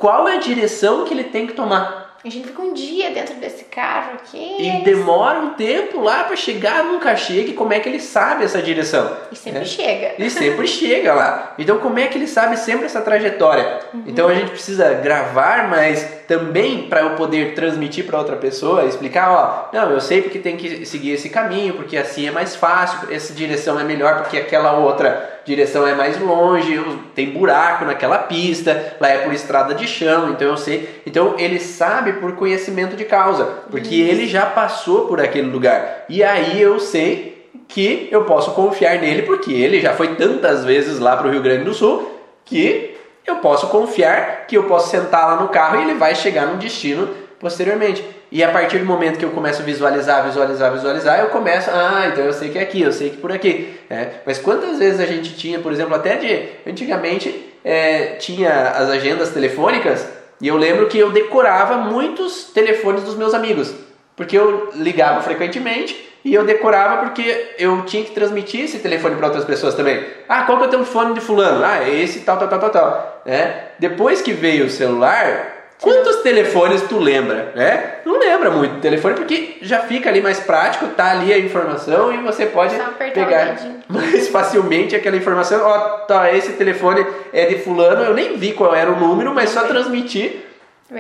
[0.01, 2.17] qual é a direção que ele tem que tomar?
[2.25, 4.57] A gente fica um dia dentro desse carro aqui.
[4.59, 7.51] E demora um tempo lá para chegar, nunca chega.
[7.51, 9.17] E como é que ele sabe essa direção?
[9.33, 9.65] E sempre é.
[9.65, 10.15] chega.
[10.19, 11.55] E sempre chega lá.
[11.59, 13.81] Então, como é que ele sabe sempre essa trajetória?
[13.93, 14.05] Uhum.
[14.07, 19.33] Então, a gente precisa gravar, mas também para eu poder transmitir para outra pessoa, explicar:
[19.33, 23.13] ó, não, eu sei porque tem que seguir esse caminho, porque assim é mais fácil,
[23.13, 26.81] essa direção é melhor, porque aquela outra direção é mais longe,
[27.17, 31.03] tem buraco naquela pista, lá é por estrada de chão, então eu sei.
[31.05, 34.11] Então ele sabe por conhecimento de causa, porque Isso.
[34.13, 36.05] ele já passou por aquele lugar.
[36.09, 41.01] E aí eu sei que eu posso confiar nele, porque ele já foi tantas vezes
[41.01, 42.90] lá para o Rio Grande do Sul que
[43.27, 46.57] eu posso confiar que eu posso sentar lá no carro e ele vai chegar no
[46.57, 48.05] destino posteriormente.
[48.31, 52.07] E a partir do momento que eu começo a visualizar, visualizar, visualizar, eu começo, ah,
[52.07, 53.81] então eu sei que é aqui, eu sei que por aqui.
[53.89, 58.89] É, mas quantas vezes a gente tinha, por exemplo, até de antigamente é, tinha as
[58.89, 60.07] agendas telefônicas
[60.41, 63.75] e eu lembro que eu decorava muitos telefones dos meus amigos,
[64.15, 69.27] porque eu ligava frequentemente e eu decorava porque eu tinha que transmitir esse telefone para
[69.27, 70.05] outras pessoas também.
[70.29, 71.65] Ah, qual que é o telefone de fulano?
[71.65, 73.23] Ah, é esse tal, tal, tal, tal, tal.
[73.27, 77.95] É, depois que veio o celular, Quantos telefones tu lembra, né?
[78.05, 82.13] Não lembra muito do telefone porque já fica ali mais prático, tá ali a informação
[82.13, 83.57] e você pode pegar
[83.89, 85.63] mais facilmente aquela informação.
[85.65, 89.51] Ó, tá, esse telefone é de fulano, eu nem vi qual era o número, mas
[89.51, 90.50] só transmitir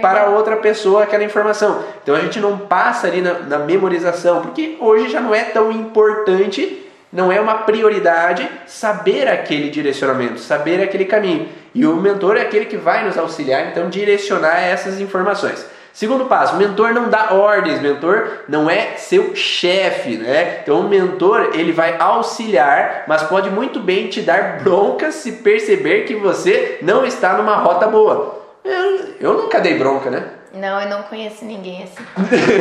[0.00, 1.84] para outra pessoa aquela informação.
[2.02, 5.72] Então a gente não passa ali na, na memorização, porque hoje já não é tão
[5.72, 11.48] importante não é uma prioridade saber aquele direcionamento, saber aquele caminho.
[11.74, 15.66] E o mentor é aquele que vai nos auxiliar, então, direcionar essas informações.
[15.92, 20.60] Segundo passo, mentor não dá ordens, mentor não é seu chefe, né?
[20.62, 26.04] Então o mentor ele vai auxiliar, mas pode muito bem te dar bronca se perceber
[26.04, 28.39] que você não está numa rota boa.
[28.64, 30.28] Eu, eu nunca dei bronca, né?
[30.52, 32.04] Não, eu não conheço ninguém assim.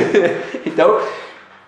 [0.66, 1.02] então,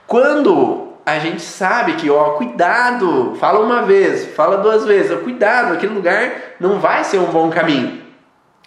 [0.07, 5.73] quando a gente sabe que, ó, cuidado, fala uma vez, fala duas vezes, ó, cuidado,
[5.73, 8.01] aquele lugar não vai ser um bom caminho.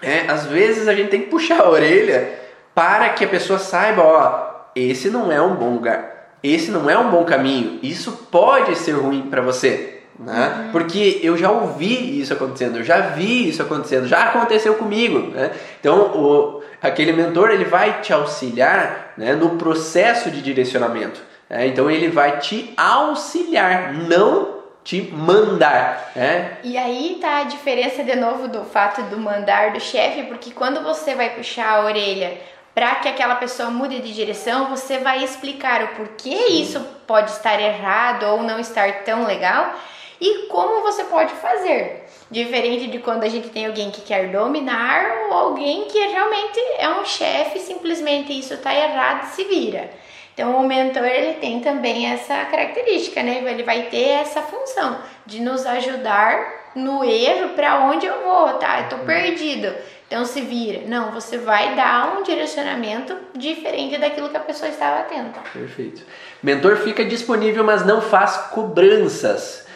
[0.03, 2.39] É, às vezes a gente tem que puxar a orelha
[2.75, 6.99] para que a pessoa saiba, ó, esse não é um bom lugar, esse não é
[6.99, 10.03] um bom caminho, isso pode ser ruim para você.
[10.19, 10.65] Né?
[10.67, 10.73] Uhum.
[10.73, 15.31] Porque eu já ouvi isso acontecendo, eu já vi isso acontecendo, já aconteceu comigo.
[15.31, 15.51] Né?
[15.81, 21.21] Então, o, aquele mentor ele vai te auxiliar né, no processo de direcionamento.
[21.49, 26.13] É, então ele vai te auxiliar, não te mandar.
[26.17, 26.57] É?
[26.63, 30.83] E aí tá a diferença de novo do fato do mandar do chefe, porque quando
[30.83, 32.39] você vai puxar a orelha
[32.75, 37.61] para que aquela pessoa mude de direção, você vai explicar o porquê isso pode estar
[37.61, 39.75] errado ou não estar tão legal
[40.21, 42.05] e como você pode fazer.
[42.31, 46.89] Diferente de quando a gente tem alguém que quer dominar ou alguém que realmente é
[46.89, 49.91] um chefe, simplesmente isso está errado, se vira.
[50.35, 53.43] Então, o mentor ele tem também essa característica, né?
[53.47, 58.81] Ele vai ter essa função de nos ajudar no erro para onde eu vou, tá?
[58.81, 59.73] Eu tô perdido.
[60.07, 60.83] Então se vira.
[60.87, 65.41] Não, você vai dar um direcionamento diferente daquilo que a pessoa estava atenta.
[65.53, 66.03] Perfeito.
[66.43, 69.67] Mentor fica disponível, mas não faz cobranças.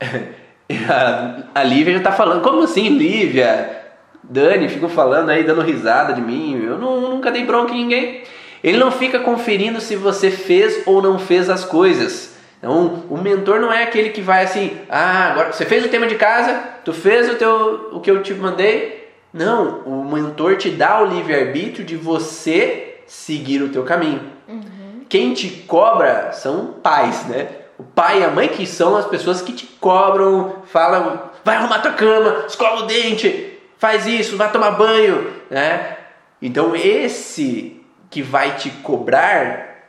[1.54, 3.82] A, Lívia já está falando, como assim, Lívia?
[4.22, 6.64] Dani, ficam falando aí, dando risada de mim.
[6.64, 8.22] Eu não, nunca dei bronca em ninguém.
[8.64, 12.34] Ele não fica conferindo se você fez ou não fez as coisas.
[12.58, 16.06] Então, o mentor não é aquele que vai assim, ah, agora você fez o tema
[16.06, 19.12] de casa, tu fez o teu o que eu te mandei.
[19.30, 24.22] Não, o mentor te dá o livre-arbítrio de você seguir o teu caminho.
[24.48, 25.02] Uhum.
[25.10, 27.48] Quem te cobra são pais, né?
[27.78, 31.80] O pai e a mãe que são as pessoas que te cobram, falam, vai arrumar
[31.80, 35.98] tua cama, escova o dente, faz isso, vai tomar banho, né?
[36.40, 37.83] Então esse
[38.14, 39.88] que vai te cobrar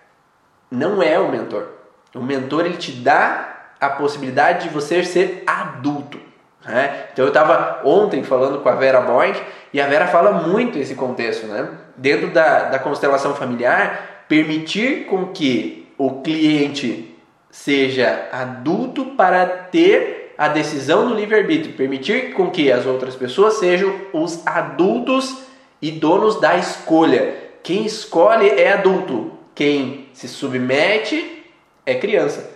[0.71, 1.67] não é o mentor.
[2.15, 6.19] O mentor ele te dá a possibilidade de você ser adulto.
[6.65, 7.05] Né?
[7.13, 9.39] Então eu estava ontem falando com a Vera Boyd
[9.71, 11.45] e a Vera fala muito esse contexto.
[11.45, 11.69] Né?
[11.95, 17.15] Dentro da, da constelação familiar, permitir com que o cliente
[17.51, 23.93] seja adulto para ter a decisão do livre-arbítrio, permitir com que as outras pessoas sejam
[24.11, 25.43] os adultos
[25.79, 27.44] e donos da escolha.
[27.65, 31.43] Quem escolhe é adulto, quem se submete
[31.83, 32.47] é criança.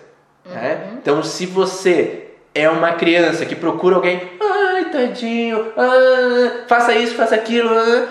[0.45, 0.51] Né?
[0.53, 0.61] Uhum.
[0.61, 0.97] Né?
[1.01, 7.33] Então, se você é uma criança que procura alguém, ai tadinho, ah, faça isso, faça
[7.33, 8.07] aquilo, ah,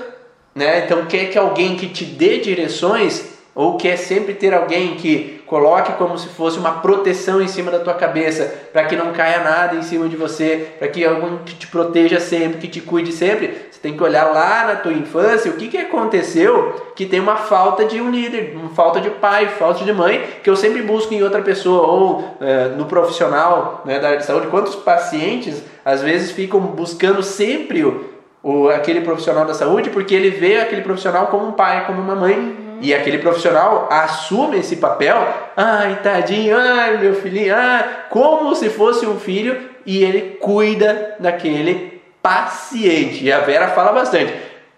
[0.52, 0.84] né?
[0.84, 5.92] Então quer que alguém que te dê direções ou quer sempre ter alguém que coloque
[5.92, 9.76] como se fosse uma proteção em cima da tua cabeça, para que não caia nada
[9.76, 13.67] em cima de você, para que alguém que te proteja sempre, que te cuide sempre.
[13.78, 17.36] Você tem que olhar lá na tua infância o que, que aconteceu que tem uma
[17.36, 21.14] falta de um líder, uma falta de pai, falta de mãe, que eu sempre busco
[21.14, 24.48] em outra pessoa ou é, no profissional né, da área de saúde.
[24.48, 28.04] Quantos pacientes às vezes ficam buscando sempre o,
[28.42, 32.16] o, aquele profissional da saúde porque ele vê aquele profissional como um pai, como uma
[32.16, 32.66] mãe.
[32.80, 35.16] E aquele profissional assume esse papel,
[35.56, 41.97] ai tadinho, ai meu filhinho, ai, como se fosse um filho, e ele cuida daquele
[42.28, 43.24] paciente.
[43.24, 44.34] E a Vera fala bastante: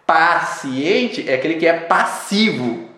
[0.07, 2.89] paciente é aquele que é passivo,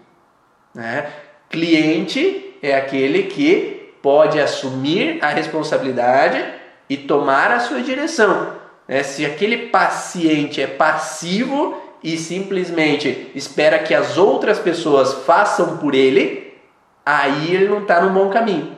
[0.75, 1.07] né?
[1.49, 6.45] cliente é aquele que pode assumir a responsabilidade
[6.89, 8.61] e tomar a sua direção.
[8.87, 15.95] É, se aquele paciente é passivo, e simplesmente espera que as outras pessoas façam por
[15.95, 16.53] ele,
[17.07, 18.77] aí ele não está no bom caminho.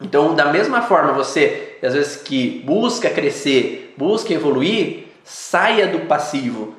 [0.00, 6.76] Então, da mesma forma, você, às vezes, que busca crescer, busca evoluir, saia do passivo.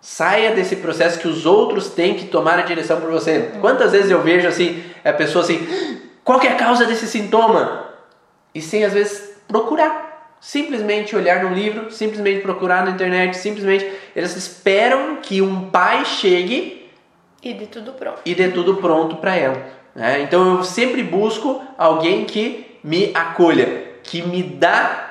[0.00, 3.52] Saia desse processo que os outros têm que tomar a direção por você.
[3.60, 5.66] Quantas vezes eu vejo assim, a pessoa assim,
[6.22, 7.86] qual é a causa desse sintoma?
[8.54, 10.08] E sem às vezes procurar
[10.40, 16.88] simplesmente olhar no livro, simplesmente procurar na internet, simplesmente eles esperam que um pai chegue
[17.42, 18.20] e dê tudo pronto.
[18.24, 19.66] E dê tudo pronto para ela.
[19.94, 20.22] Né?
[20.22, 25.07] Então eu sempre busco alguém que me acolha, que me dá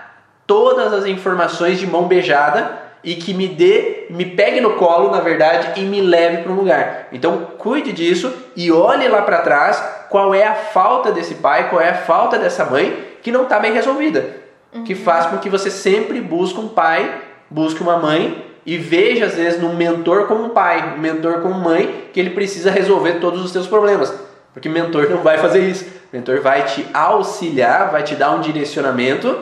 [0.47, 5.19] todas as informações de mão beijada e que me dê, me pegue no colo, na
[5.19, 7.09] verdade, e me leve para um lugar.
[7.11, 11.81] Então cuide disso e olhe lá para trás qual é a falta desse pai, qual
[11.81, 14.83] é a falta dessa mãe que não está bem resolvida uhum.
[14.83, 19.35] que faz com que você sempre busque um pai, busque uma mãe e veja às
[19.35, 23.43] vezes no mentor como um pai, um mentor como mãe, que ele precisa resolver todos
[23.43, 24.13] os seus problemas.
[24.53, 25.85] Porque mentor não vai fazer isso.
[26.11, 29.37] mentor vai te auxiliar, vai te dar um direcionamento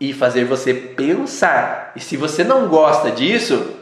[0.00, 1.92] e fazer você pensar.
[1.96, 3.74] E se você não gosta disso,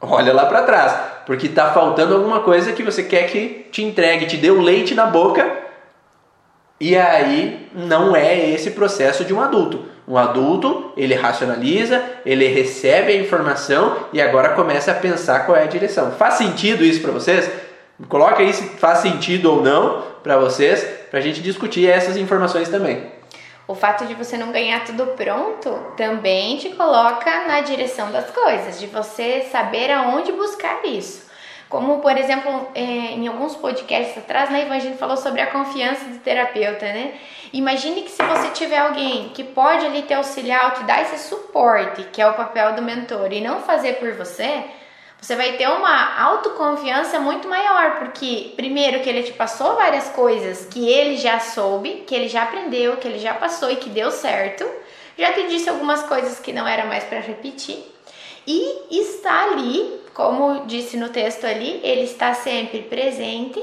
[0.00, 0.94] olha lá para trás,
[1.26, 4.94] porque está faltando alguma coisa que você quer que te entregue, te dê o leite
[4.94, 5.60] na boca.
[6.80, 9.92] E aí não é esse processo de um adulto.
[10.06, 15.62] Um adulto, ele racionaliza, ele recebe a informação e agora começa a pensar qual é
[15.62, 16.10] a direção.
[16.10, 17.48] Faz sentido isso para vocês?
[18.08, 22.68] Coloca aí se faz sentido ou não para vocês, para a gente discutir essas informações
[22.68, 23.11] também.
[23.66, 28.80] O fato de você não ganhar tudo pronto também te coloca na direção das coisas,
[28.80, 31.30] de você saber aonde buscar isso.
[31.68, 36.18] Como, por exemplo, é, em alguns podcasts atrás, né, gente falou sobre a confiança do
[36.18, 37.14] terapeuta, né?
[37.50, 42.02] Imagine que se você tiver alguém que pode ali te auxiliar, te dar esse suporte,
[42.12, 44.64] que é o papel do mentor, e não fazer por você,
[45.22, 50.66] você vai ter uma autoconfiança muito maior, porque primeiro que ele te passou várias coisas
[50.66, 54.10] que ele já soube, que ele já aprendeu, que ele já passou e que deu
[54.10, 54.68] certo,
[55.16, 57.78] já te disse algumas coisas que não era mais para repetir.
[58.44, 63.62] E está ali como disse no texto ali, ele está sempre presente,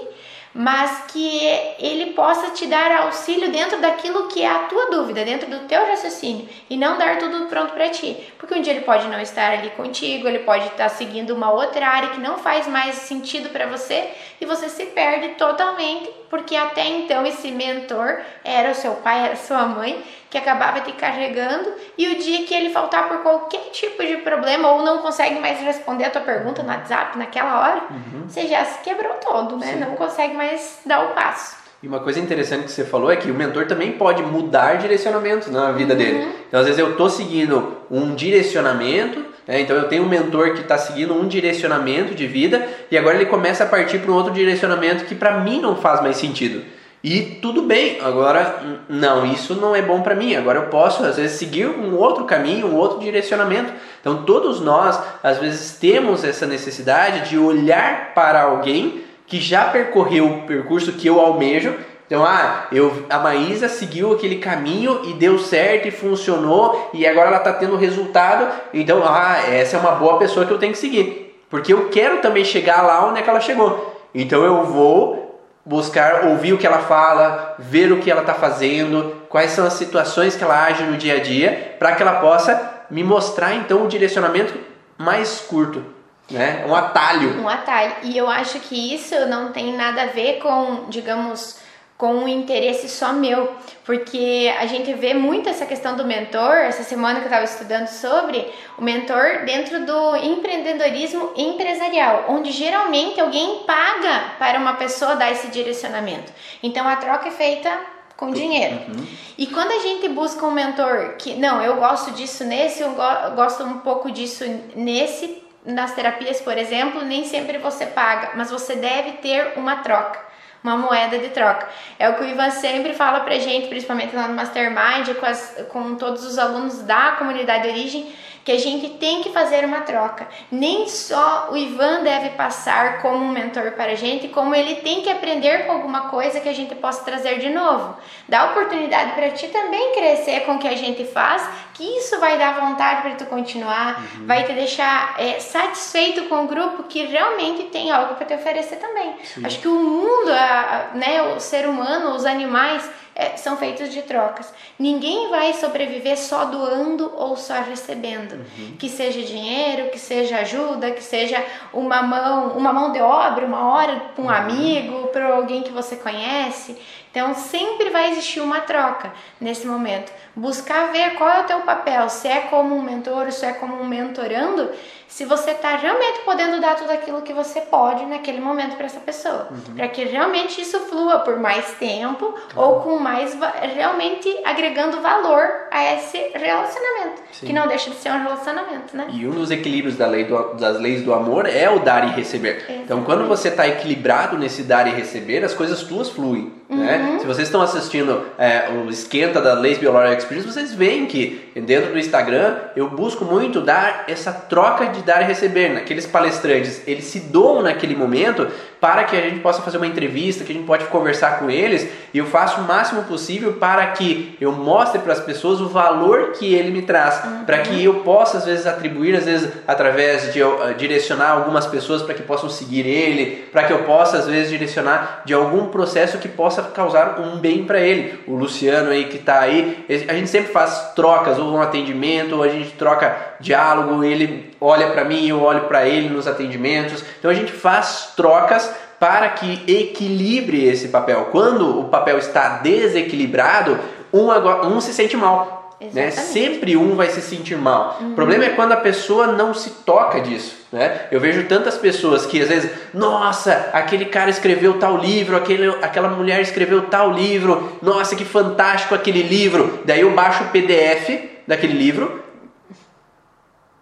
[0.53, 1.39] mas que
[1.79, 5.85] ele possa te dar auxílio dentro daquilo que é a tua dúvida, dentro do teu
[5.85, 8.17] raciocínio e não dar tudo pronto para ti.
[8.37, 11.87] Porque um dia ele pode não estar ali contigo, ele pode estar seguindo uma outra
[11.87, 14.09] área que não faz mais sentido para você
[14.39, 19.35] e você se perde totalmente, porque até então esse mentor era o seu pai, era
[19.35, 24.05] sua mãe que acabava te carregando e o dia que ele faltar por qualquer tipo
[24.05, 28.27] de problema ou não consegue mais responder a tua pergunta no WhatsApp naquela hora, uhum.
[28.27, 29.73] você já se quebrou todo, né?
[29.73, 29.79] Sim.
[29.79, 31.57] Não consegue mais dar o passo.
[31.81, 35.47] E uma coisa interessante que você falou é que o mentor também pode mudar direcionamentos
[35.47, 35.97] na vida uhum.
[35.97, 36.35] dele.
[36.47, 39.61] Então, às vezes, eu estou seguindo um direcionamento, né?
[39.61, 43.25] então eu tenho um mentor que está seguindo um direcionamento de vida e agora ele
[43.25, 46.63] começa a partir para um outro direcionamento que para mim não faz mais sentido.
[47.03, 50.35] E tudo bem, agora não, isso não é bom para mim.
[50.35, 53.73] Agora eu posso às vezes seguir um outro caminho, um outro direcionamento.
[53.99, 60.27] Então todos nós às vezes temos essa necessidade de olhar para alguém que já percorreu
[60.27, 61.73] o percurso que eu almejo.
[62.09, 67.27] Então, ah, eu, a Maísa seguiu aquele caminho e deu certo e funcionou e agora
[67.27, 68.51] ela está tendo resultado.
[68.73, 71.39] Então, ah, essa é uma boa pessoa que eu tenho que seguir.
[71.51, 73.95] Porque eu quero também chegar lá onde é que ela chegou.
[74.13, 79.15] Então eu vou buscar ouvir o que ela fala, ver o que ela está fazendo,
[79.29, 82.85] quais são as situações que ela age no dia a dia, para que ela possa
[82.89, 84.57] me mostrar então o direcionamento
[84.97, 85.99] mais curto
[86.31, 86.63] né?
[86.67, 87.41] Um atalho.
[87.41, 87.93] Um atalho.
[88.03, 91.59] E eu acho que isso não tem nada a ver com, digamos,
[91.99, 96.55] com um interesse só meu, porque a gente vê muito essa questão do mentor.
[96.55, 103.19] Essa semana que eu estava estudando sobre o mentor dentro do empreendedorismo empresarial, onde geralmente
[103.19, 106.31] alguém paga para uma pessoa dar esse direcionamento.
[106.63, 107.69] Então a troca é feita
[108.15, 108.75] com dinheiro.
[108.75, 109.05] Uhum.
[109.37, 112.95] E quando a gente busca um mentor que, não, eu gosto disso nesse, eu
[113.35, 118.75] gosto um pouco disso nesse, nas terapias, por exemplo, nem sempre você paga, mas você
[118.75, 120.28] deve ter uma troca,
[120.63, 121.69] uma moeda de troca.
[121.97, 125.65] É o que o Ivan sempre fala pra gente, principalmente lá no Mastermind, com, as,
[125.69, 129.81] com todos os alunos da comunidade de origem, que a gente tem que fazer uma
[129.81, 130.27] troca.
[130.51, 135.01] Nem só o Ivan deve passar como um mentor para a gente, como ele tem
[135.01, 137.95] que aprender com alguma coisa que a gente possa trazer de novo.
[138.27, 142.37] Dá oportunidade para ti também crescer com o que a gente faz, que isso vai
[142.37, 144.25] dar vontade para tu continuar, uhum.
[144.25, 148.77] vai te deixar é, satisfeito com o grupo que realmente tem algo para te oferecer
[148.77, 149.15] também.
[149.23, 149.45] Sim.
[149.45, 152.89] Acho que o mundo, a, né, o ser humano, os animais
[153.19, 154.53] é, são feitos de trocas.
[154.79, 158.35] Ninguém vai sobreviver só doando ou só recebendo.
[158.35, 158.77] Uhum.
[158.79, 161.43] Que seja dinheiro, que seja ajuda, que seja
[161.73, 164.33] uma mão, uma mão de obra, uma hora para um uhum.
[164.33, 166.77] amigo, para alguém que você conhece.
[167.11, 170.11] Então sempre vai existir uma troca nesse momento.
[170.35, 173.81] Buscar ver qual é o teu papel, se é como um mentor, se é como
[173.81, 174.69] um mentorando,
[175.07, 178.99] se você está realmente podendo dar tudo aquilo que você pode naquele momento para essa
[178.99, 179.75] pessoa, uhum.
[179.75, 183.35] para que realmente isso flua por mais tempo ou com mais
[183.73, 187.47] realmente agregando valor a esse relacionamento, Sim.
[187.47, 189.07] que não deixa de ser um relacionamento, né?
[189.11, 192.11] E um dos equilíbrios da lei do, das leis do amor é o dar e
[192.11, 192.57] receber.
[192.57, 192.83] Exatamente.
[192.83, 196.58] Então, quando você está equilibrado nesse dar e receber, as coisas tuas fluem?
[196.69, 196.77] Uhum.
[196.77, 197.17] né?
[197.19, 201.91] Se vocês estão assistindo é, o esquenta da Leis Biological Experience, vocês veem que dentro
[201.91, 205.69] do Instagram eu busco muito dar essa troca de dar e receber.
[205.69, 208.47] Naqueles palestrantes, eles se doam naquele momento
[208.79, 211.87] para que a gente possa fazer uma entrevista, que a gente pode conversar com eles,
[212.13, 216.31] e eu faço o máximo possível para que eu mostre para as pessoas o valor
[216.31, 217.43] que ele me traz, uhum.
[217.45, 222.01] para que eu possa às vezes atribuir, às vezes através de uh, direcionar algumas pessoas
[222.01, 226.17] para que possam seguir ele, para que eu possa às vezes direcionar de algum processo
[226.17, 228.19] que possa causar um bem para ele.
[228.27, 232.43] O Luciano aí que está aí, a gente sempre faz trocas, ou um atendimento, ou
[232.43, 237.03] a gente troca diálogo, ele olha para mim, eu olho para ele nos atendimentos.
[237.17, 241.29] Então a gente faz trocas para que equilibre esse papel.
[241.31, 243.79] Quando o papel está desequilibrado,
[244.13, 244.29] um,
[244.67, 245.58] um se sente mal.
[245.93, 246.11] Né?
[246.11, 247.97] Sempre um vai se sentir mal.
[248.01, 248.11] Uhum.
[248.11, 250.67] O problema é quando a pessoa não se toca disso.
[250.71, 251.07] Né?
[251.11, 256.09] Eu vejo tantas pessoas que às vezes, nossa, aquele cara escreveu tal livro, aquele, aquela
[256.09, 259.79] mulher escreveu tal livro, nossa, que fantástico aquele livro.
[259.85, 262.23] Daí eu baixo o PDF daquele livro.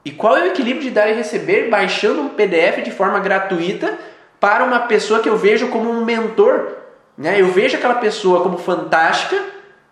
[0.05, 3.97] E qual é o equilíbrio de dar e receber baixando um PDF de forma gratuita
[4.39, 6.77] para uma pessoa que eu vejo como um mentor.
[7.17, 7.41] Né?
[7.41, 9.41] Eu vejo aquela pessoa como fantástica,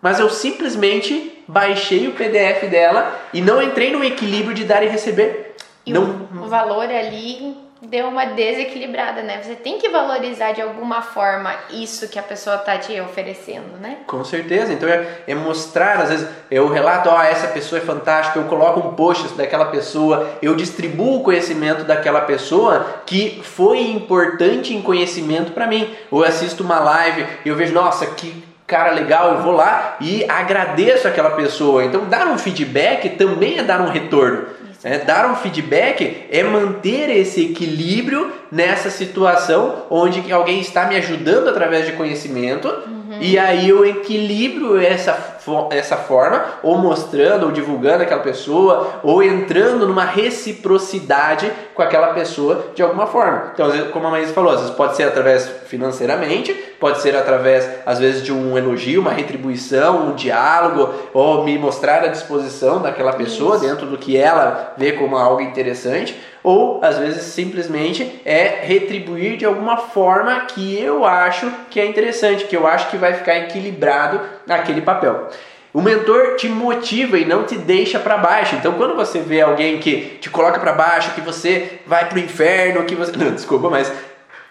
[0.06, 4.88] mas eu simplesmente baixei o PDF dela e não entrei no equilíbrio de dar e
[4.88, 5.56] receber.
[5.84, 6.28] E não...
[6.44, 9.42] o valor ali deu uma desequilibrada, né?
[9.42, 13.98] Você tem que valorizar de alguma forma isso que a pessoa tá te oferecendo, né?
[14.06, 14.72] Com certeza.
[14.72, 18.46] Então é, é mostrar, às vezes eu relato, ó, oh, essa pessoa é fantástica, eu
[18.46, 24.84] coloco um post daquela pessoa, eu distribuo o conhecimento daquela pessoa que foi importante em
[24.84, 25.90] conhecimento para mim.
[26.12, 29.98] Ou eu assisto uma live e eu vejo, nossa, que cara legal, eu vou lá
[30.02, 31.84] e agradeço aquela pessoa.
[31.84, 34.56] Então dar um feedback também é dar um retorno.
[34.84, 41.48] É, dar um feedback é manter esse equilíbrio nessa situação onde alguém está me ajudando
[41.48, 43.18] através de conhecimento uhum.
[43.20, 45.35] e aí eu equilibro essa
[45.72, 52.68] essa forma, ou mostrando, ou divulgando aquela pessoa, ou entrando numa reciprocidade com aquela pessoa
[52.74, 53.52] de alguma forma.
[53.54, 58.00] Então, como a Maísa falou, às vezes pode ser através financeiramente, pode ser através, às
[58.00, 63.56] vezes, de um elogio, uma retribuição, um diálogo, ou me mostrar a disposição daquela pessoa
[63.56, 63.66] Isso.
[63.66, 66.16] dentro do que ela vê como algo interessante,
[66.46, 72.46] ou às vezes simplesmente é retribuir de alguma forma que eu acho que é interessante,
[72.46, 75.28] que eu acho que vai ficar equilibrado naquele papel.
[75.76, 78.56] O mentor te motiva e não te deixa para baixo.
[78.56, 82.86] Então, quando você vê alguém que te coloca para baixo, que você vai pro inferno,
[82.86, 83.12] que você.
[83.20, 83.92] Não, desculpa, mas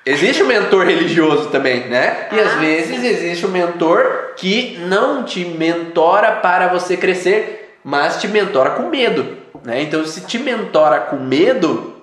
[0.04, 2.28] Existe o mentor religioso também, né?
[2.30, 8.20] E Ah, às vezes existe o mentor que não te mentora para você crescer, mas
[8.20, 9.80] te mentora com medo, né?
[9.80, 11.94] Então, se te mentora com medo,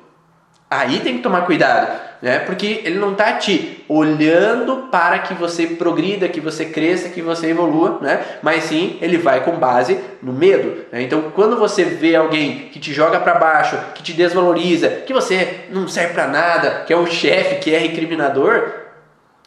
[0.67, 2.39] aí tem que tomar cuidado, né?
[2.39, 7.47] Porque ele não tá te olhando para que você progrida, que você cresça, que você
[7.47, 8.21] evolua, né?
[8.41, 11.01] Mas sim, ele vai com base no medo, né?
[11.01, 15.61] Então, quando você vê alguém que te joga para baixo, que te desvaloriza, que você
[15.71, 18.80] não serve para nada, que é um chefe, que é recriminador,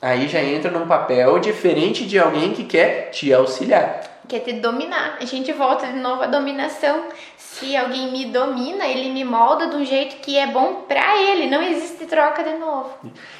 [0.05, 4.03] aí já entra num papel diferente de alguém que quer te auxiliar.
[4.29, 5.17] Quer te dominar.
[5.19, 7.05] A gente volta de novo à dominação.
[7.39, 11.49] Se alguém me domina, ele me molda de um jeito que é bom pra ele.
[11.49, 12.91] Não existe troca de novo.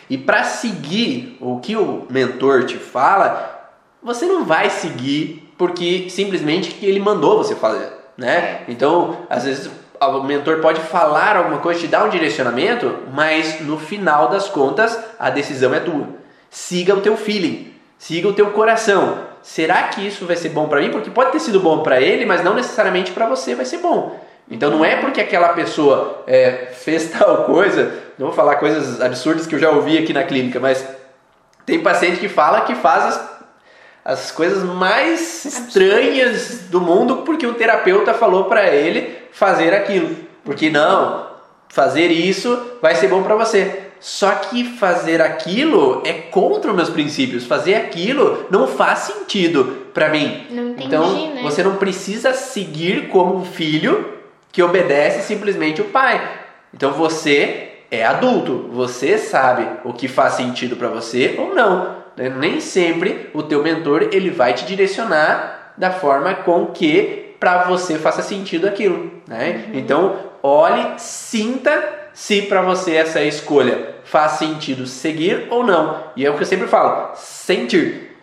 [0.09, 3.71] E para seguir o que o mentor te fala,
[4.03, 8.63] você não vai seguir porque simplesmente que ele mandou você fazer, né?
[8.69, 13.79] Então, às vezes o mentor pode falar alguma coisa, te dar um direcionamento, mas no
[13.79, 16.24] final das contas a decisão é tua.
[16.55, 19.27] Siga o teu feeling, siga o teu coração.
[19.43, 20.89] Será que isso vai ser bom para mim?
[20.89, 24.17] Porque pode ter sido bom para ele, mas não necessariamente para você vai ser bom.
[24.49, 29.49] Então não é porque aquela pessoa é, fez tal coisa, não vou falar coisas absurdas
[29.49, 30.87] que eu já ouvi aqui na clínica, mas
[31.67, 33.31] tem paciente que fala que faz as,
[34.05, 40.17] as coisas mais estranhas do mundo porque o terapeuta falou para ele fazer aquilo.
[40.45, 41.27] Porque não,
[41.69, 43.84] fazer isso vai ser bom para você.
[44.05, 47.47] Só que fazer aquilo é contra os meus princípios.
[47.47, 50.47] Fazer aquilo não faz sentido para mim.
[50.51, 51.41] Não entendi, então, né?
[51.43, 54.13] você não precisa seguir como um filho
[54.53, 56.21] que obedece simplesmente o pai.
[56.75, 61.97] Então você é adulto, você sabe o que faz sentido para você ou não.
[62.15, 62.29] né?
[62.29, 67.97] Nem sempre o teu mentor ele vai te direcionar da forma com que para você
[67.97, 69.71] faça sentido aquilo, né?
[69.73, 76.05] Então olhe, sinta se para você essa escolha faz sentido seguir ou não.
[76.17, 78.17] E é o que eu sempre falo, sentir.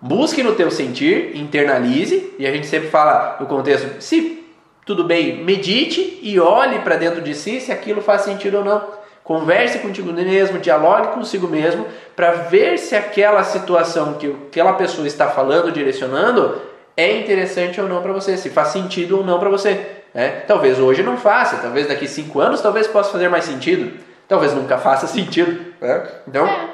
[0.00, 4.44] Busque no teu sentir, internalize, e a gente sempre fala no contexto, se
[4.84, 8.82] tudo bem, medite e olhe para dentro de si se aquilo faz sentido ou não.
[9.22, 11.86] Converse contigo mesmo, dialogue consigo mesmo
[12.16, 16.60] para ver se aquela situação que aquela pessoa está falando, direcionando,
[16.96, 19.80] é interessante ou não para você, se faz sentido ou não para você.
[20.12, 20.42] Né?
[20.48, 23.92] Talvez hoje não faça, talvez daqui cinco anos talvez possa fazer mais sentido,
[24.32, 25.60] talvez nunca faça sentido.
[25.78, 26.02] Né?
[26.26, 26.68] Então, É.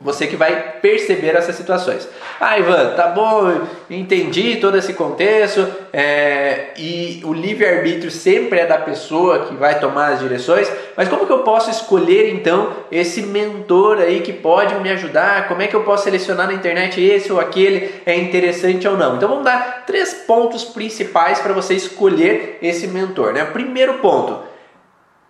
[0.00, 2.08] você que vai perceber essas situações.
[2.40, 8.78] Ah, Ivan, tá bom, entendi todo esse contexto é, e o livre-arbítrio sempre é da
[8.78, 13.98] pessoa que vai tomar as direções, mas como que eu posso escolher então esse mentor
[13.98, 15.46] aí que pode me ajudar?
[15.46, 19.14] Como é que eu posso selecionar na internet esse ou aquele é interessante ou não?
[19.14, 23.34] Então vamos dar três pontos principais para você escolher esse mentor.
[23.34, 23.44] Né?
[23.44, 24.50] O primeiro ponto,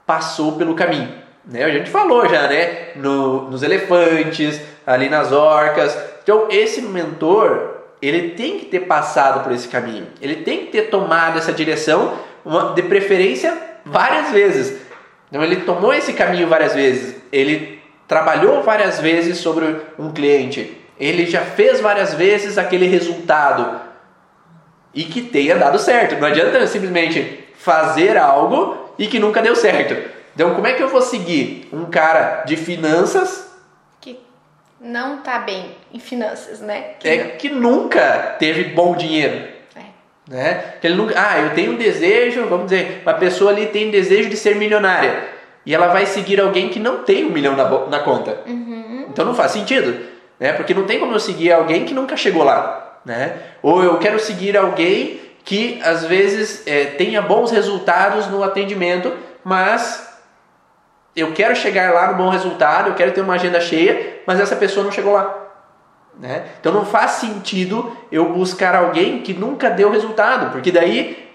[0.07, 1.22] passou pelo caminho.
[1.45, 1.65] Né?
[1.65, 2.89] A gente falou já, né?
[2.97, 5.97] No, nos elefantes, ali nas orcas.
[6.23, 10.07] Então, esse mentor, ele tem que ter passado por esse caminho.
[10.21, 12.15] Ele tem que ter tomado essa direção,
[12.45, 14.81] uma- de preferência, várias vezes.
[15.29, 17.17] Então, ele tomou esse caminho várias vezes.
[17.33, 20.79] Ele trabalhou várias vezes sobre um cliente.
[21.01, 23.81] Ele já fez várias vezes aquele resultado
[24.95, 26.21] e que tenha dado certo.
[26.21, 29.97] Não adianta simplesmente fazer algo e que nunca deu certo.
[30.35, 33.53] Então, como é que eu vou seguir um cara de finanças
[34.01, 34.19] Que
[34.81, 36.95] não tá bem em finanças, né?
[36.99, 39.49] Que é, que nunca teve bom dinheiro?
[40.27, 40.39] não.
[40.39, 40.43] É.
[40.45, 40.75] Né?
[40.81, 44.29] Que ele nunca, ah, eu tenho um desejo, vamos dizer, uma pessoa ali tem desejo
[44.29, 45.33] de ser milionária
[45.65, 48.39] e ela vai seguir alguém que não tem um milhão na, na conta.
[49.09, 50.07] Então não faz sentido,
[50.39, 50.53] né?
[50.53, 53.37] Porque não tem como eu seguir alguém que nunca chegou lá, né?
[53.63, 59.13] Ou eu quero seguir alguém que às vezes é, tenha bons resultados no atendimento,
[59.45, 60.12] mas
[61.15, 64.57] eu quero chegar lá no bom resultado, eu quero ter uma agenda cheia, mas essa
[64.57, 65.39] pessoa não chegou lá.
[66.19, 66.47] Né?
[66.61, 71.31] Então não faz sentido eu buscar alguém que nunca deu resultado, porque daí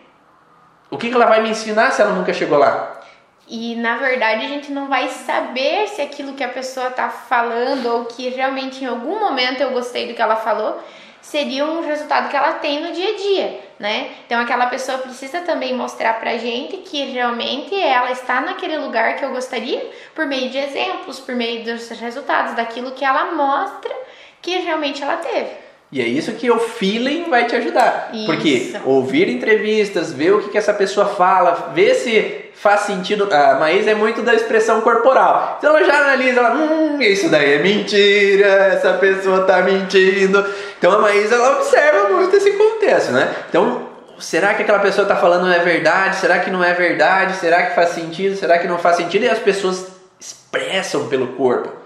[0.90, 3.02] o que que ela vai me ensinar se ela nunca chegou lá?
[3.48, 7.86] E na verdade a gente não vai saber se aquilo que a pessoa tá falando
[7.88, 10.82] ou que realmente em algum momento eu gostei do que ela falou
[11.28, 14.12] seria um resultado que ela tem no dia a dia, né?
[14.26, 19.26] Então aquela pessoa precisa também mostrar pra gente que realmente ela está naquele lugar que
[19.26, 23.94] eu gostaria por meio de exemplos, por meio dos resultados, daquilo que ela mostra
[24.42, 25.50] que realmente ela teve.
[25.92, 28.10] E é isso que o feeling vai te ajudar.
[28.14, 28.26] Isso.
[28.26, 33.30] Porque ouvir entrevistas, ver o que, que essa pessoa fala, ver se faz sentido.
[33.32, 35.58] A Maísa é muito da expressão corporal.
[35.58, 40.44] Então ela já analisa, ela, hum, isso daí é mentira, essa pessoa tá mentindo.
[40.78, 43.34] Então a Maísa ela observa muito esse contexto, né?
[43.50, 43.88] Então,
[44.20, 46.18] será que aquela pessoa tá falando é verdade?
[46.18, 47.38] Será que não é verdade?
[47.38, 48.36] Será que faz sentido?
[48.36, 49.24] Será que não faz sentido?
[49.24, 49.88] E as pessoas
[50.20, 51.77] expressam pelo corpo.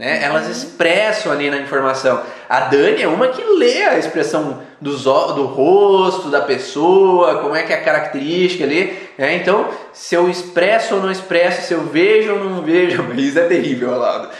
[0.00, 0.24] Né?
[0.24, 2.22] Elas expressam ali na informação.
[2.48, 7.64] A Dani é uma que lê a expressão dos, do rosto da pessoa, como é
[7.64, 8.98] que é a característica ali.
[9.18, 9.36] Né?
[9.36, 13.46] Então, se eu expresso ou não expresso, se eu vejo ou não vejo, isso é
[13.46, 14.30] terrível, Alado.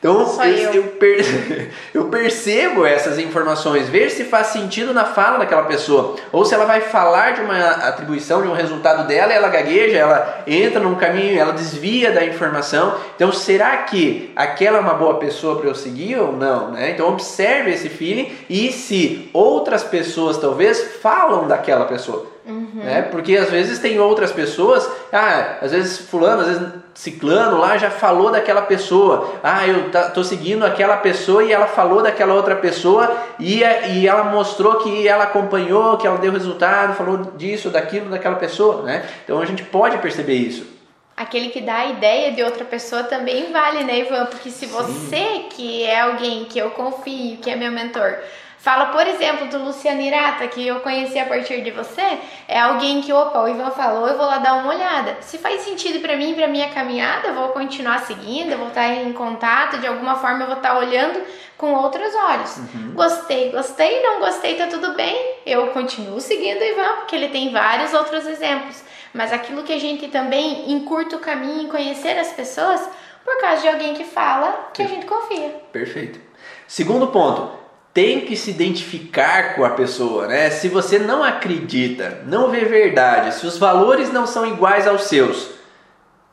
[0.00, 0.82] Então eu, eu.
[0.92, 1.20] per...
[1.92, 6.64] eu, percebo essas informações, ver se faz sentido na fala daquela pessoa, ou se ela
[6.64, 10.94] vai falar de uma atribuição, de um resultado dela, e ela gagueja, ela entra num
[10.94, 12.94] caminho, ela desvia da informação.
[13.14, 16.70] Então será que aquela é uma boa pessoa para eu seguir ou não?
[16.70, 16.92] Né?
[16.92, 22.29] Então observe esse feeling e se outras pessoas talvez falam daquela pessoa.
[22.46, 22.70] Uhum.
[22.74, 23.02] Né?
[23.02, 27.90] Porque às vezes tem outras pessoas, ah, às vezes fulano, às vezes ciclano lá já
[27.90, 29.34] falou daquela pessoa.
[29.42, 34.24] Ah, eu tô seguindo aquela pessoa e ela falou daquela outra pessoa e, e ela
[34.24, 39.06] mostrou que ela acompanhou, que ela deu resultado, falou disso, daquilo, daquela pessoa, né?
[39.24, 40.80] Então a gente pode perceber isso.
[41.16, 44.24] Aquele que dá a ideia de outra pessoa também vale, né, Ivan?
[44.24, 45.46] Porque se você, Sim.
[45.50, 48.16] que é alguém que eu confio, que é meu mentor,
[48.60, 53.00] Fala, por exemplo, do Luciano Irata, que eu conheci a partir de você, é alguém
[53.00, 55.16] que, opa, o Ivan falou, eu vou lá dar uma olhada.
[55.22, 58.86] Se faz sentido para mim, para minha caminhada, eu vou continuar seguindo, eu vou estar
[58.86, 61.22] em contato, de alguma forma eu vou estar olhando
[61.56, 62.58] com outros olhos.
[62.58, 62.92] Uhum.
[62.92, 65.36] Gostei, gostei, não gostei, tá tudo bem.
[65.46, 68.84] Eu continuo seguindo o Ivan, porque ele tem vários outros exemplos.
[69.14, 72.86] Mas aquilo que a gente também encurta o caminho em conhecer as pessoas
[73.24, 75.48] por causa de alguém que fala que a gente confia.
[75.72, 76.20] Perfeito.
[76.66, 77.59] Segundo ponto,
[77.92, 80.50] tem que se identificar com a pessoa, né?
[80.50, 85.50] Se você não acredita, não vê verdade, se os valores não são iguais aos seus,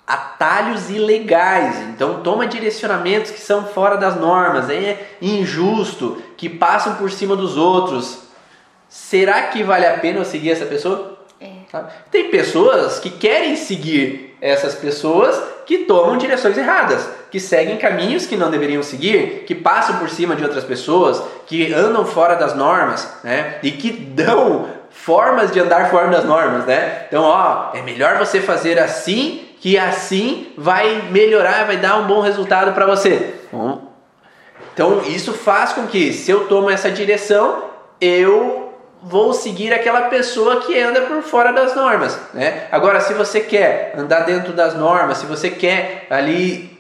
[0.05, 7.12] atalhos ilegais, então toma direcionamentos que são fora das normas, é injusto, que passam por
[7.12, 8.20] cima dos outros.
[8.88, 11.18] Será que vale a pena eu seguir essa pessoa?
[11.41, 11.47] É.
[12.10, 18.38] Tem pessoas que querem seguir essas pessoas que tomam direções erradas, que seguem caminhos que
[18.38, 23.07] não deveriam seguir, que passam por cima de outras pessoas, que andam fora das normas,
[23.22, 23.57] né?
[23.61, 27.03] E que dão formas de andar fora das normas, né?
[27.09, 32.22] Então, ó, é melhor você fazer assim, que assim vai melhorar, vai dar um bom
[32.22, 33.36] resultado para você.
[34.74, 37.65] Então, isso faz com que, se eu tomo essa direção,
[37.99, 38.66] eu
[39.08, 42.68] vou seguir aquela pessoa que anda por fora das normas, né?
[42.72, 46.78] Agora, se você quer andar dentro das normas, se você quer ali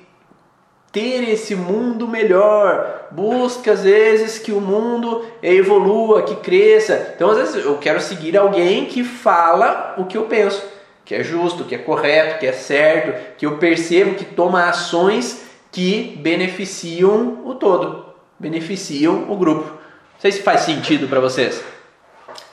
[0.91, 7.13] ter esse mundo melhor, busca às vezes que o mundo evolua, que cresça.
[7.15, 10.61] Então, às vezes eu quero seguir alguém que fala o que eu penso,
[11.05, 15.45] que é justo, que é correto, que é certo, que eu percebo que toma ações
[15.71, 18.05] que beneficiam o todo,
[18.37, 19.65] beneficiam o grupo.
[19.69, 21.76] Não sei se faz sentido para vocês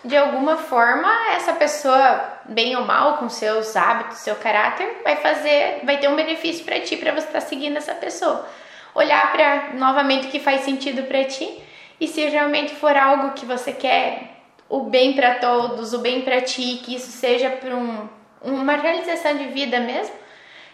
[0.04, 5.80] de alguma forma essa pessoa bem ou mal com seus hábitos, seu caráter, vai fazer,
[5.84, 8.46] vai ter um benefício para ti para você estar tá seguindo essa pessoa.
[8.94, 11.62] Olhar para novamente o que faz sentido para ti
[12.00, 14.34] e se realmente for algo que você quer
[14.68, 18.08] o bem para todos, o bem para ti, que isso seja para um,
[18.42, 20.14] uma realização de vida mesmo,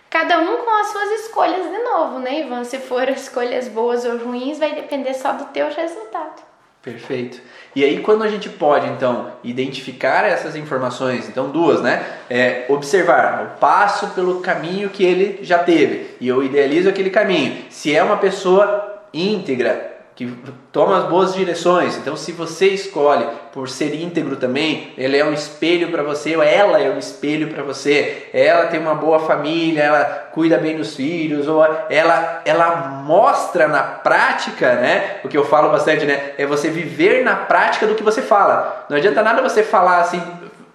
[0.09, 2.65] cada um com as suas escolhas de novo, né, Ivan?
[2.65, 6.50] Se for escolhas boas ou ruins, vai depender só do teu resultado.
[6.83, 7.41] Perfeito.
[7.77, 12.05] E aí quando a gente pode então identificar essas informações, então duas, né?
[12.29, 17.65] É, observar, eu passo pelo caminho que ele já teve e eu idealizo aquele caminho.
[17.69, 20.31] Se é uma pessoa íntegra, que
[20.71, 21.97] toma as boas direções.
[21.97, 26.43] Então, se você escolhe por ser íntegro também, ele é um espelho para você, ou
[26.43, 28.29] ela é um espelho para você.
[28.31, 30.05] Ela tem uma boa família, ela
[30.35, 35.21] cuida bem dos filhos, ou ela ela mostra na prática, né?
[35.25, 36.33] O que eu falo bastante, né?
[36.37, 38.85] É você viver na prática do que você fala.
[38.91, 40.23] Não adianta nada você falar assim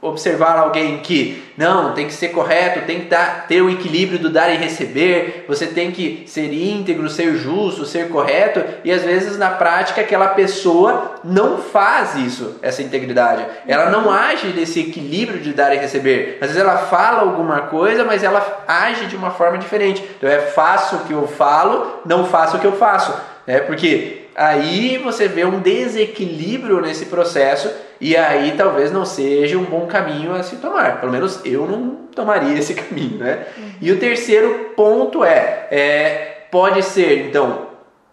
[0.08, 4.30] observar alguém que não, tem que ser correto, tem que dar, ter o equilíbrio do
[4.30, 9.38] dar e receber, você tem que ser íntegro, ser justo, ser correto, e às vezes
[9.38, 13.46] na prática aquela pessoa não faz isso, essa integridade.
[13.66, 16.38] Ela não age desse equilíbrio de dar e receber.
[16.42, 20.04] Às vezes ela fala alguma coisa, mas ela age de uma forma diferente.
[20.18, 23.14] Então é faço o que eu falo, não faço o que eu faço.
[23.48, 29.64] É porque aí você vê um desequilíbrio nesse processo e aí talvez não seja um
[29.64, 31.00] bom caminho a se tomar.
[31.00, 33.46] Pelo menos eu não tomaria esse caminho, né?
[33.82, 37.68] E o terceiro ponto é, é, pode ser, então,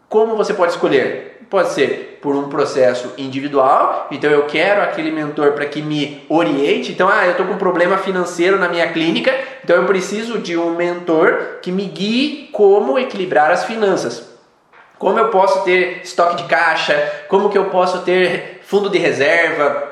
[0.09, 1.31] como você pode escolher?
[1.49, 6.93] Pode ser por um processo individual, então eu quero aquele mentor para que me oriente.
[6.93, 10.57] Então, ah, eu estou com um problema financeiro na minha clínica, então eu preciso de
[10.57, 14.33] um mentor que me guie como equilibrar as finanças.
[14.99, 16.95] Como eu posso ter estoque de caixa?
[17.29, 19.91] Como que eu posso ter fundo de reserva?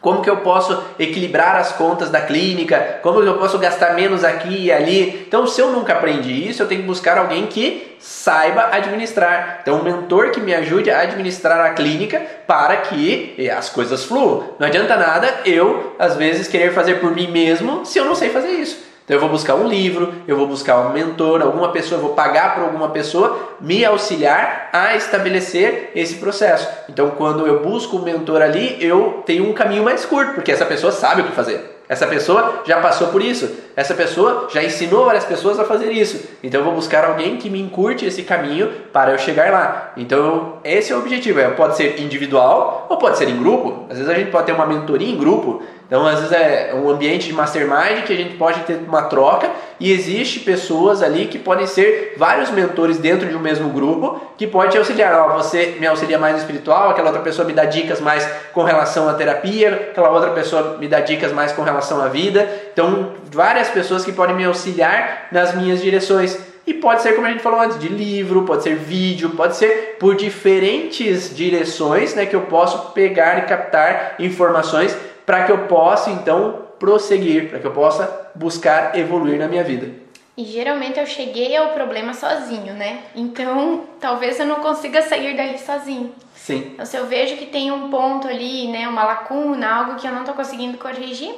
[0.00, 3.00] Como que eu posso equilibrar as contas da clínica?
[3.02, 5.24] Como eu posso gastar menos aqui e ali?
[5.26, 9.58] Então, se eu nunca aprendi isso, eu tenho que buscar alguém que saiba administrar.
[9.62, 14.50] Então, um mentor que me ajude a administrar a clínica para que as coisas fluam.
[14.56, 18.30] Não adianta nada eu, às vezes, querer fazer por mim mesmo se eu não sei
[18.30, 18.91] fazer isso.
[19.04, 22.14] Então eu vou buscar um livro, eu vou buscar um mentor, alguma pessoa, eu vou
[22.14, 26.68] pagar para alguma pessoa me auxiliar a estabelecer esse processo.
[26.88, 30.64] Então quando eu busco um mentor ali, eu tenho um caminho mais curto, porque essa
[30.64, 31.82] pessoa sabe o que fazer.
[31.88, 33.50] Essa pessoa já passou por isso.
[33.74, 36.28] Essa pessoa já ensinou várias pessoas a fazer isso.
[36.42, 39.92] Então eu vou buscar alguém que me encurte esse caminho para eu chegar lá.
[39.96, 41.40] Então esse é o objetivo.
[41.40, 43.86] É, pode ser individual ou pode ser em grupo.
[43.88, 45.62] Às vezes a gente pode ter uma mentoria em grupo.
[45.86, 49.50] Então às vezes é um ambiente de mastermind que a gente pode ter uma troca
[49.78, 54.46] e existe pessoas ali que podem ser vários mentores dentro de um mesmo grupo que
[54.46, 55.12] pode te auxiliar.
[55.12, 58.62] Ó, você me auxilia mais no espiritual, aquela outra pessoa me dá dicas mais com
[58.62, 62.48] relação à terapia, aquela outra pessoa me dá dicas mais com relação à vida.
[62.72, 66.38] Então várias várias pessoas que podem me auxiliar nas minhas direções.
[66.66, 69.96] E pode ser, como a gente falou antes, de livro, pode ser vídeo, pode ser
[69.98, 74.96] por diferentes direções né, que eu posso pegar e captar informações
[75.26, 79.90] para que eu possa então prosseguir, para que eu possa buscar evoluir na minha vida.
[80.36, 83.00] E geralmente eu cheguei ao problema sozinho, né?
[83.14, 86.12] Então talvez eu não consiga sair dali sozinho.
[86.34, 86.70] Sim.
[86.72, 90.12] Então se eu vejo que tem um ponto ali, né, uma lacuna, algo que eu
[90.12, 91.34] não estou conseguindo corrigir,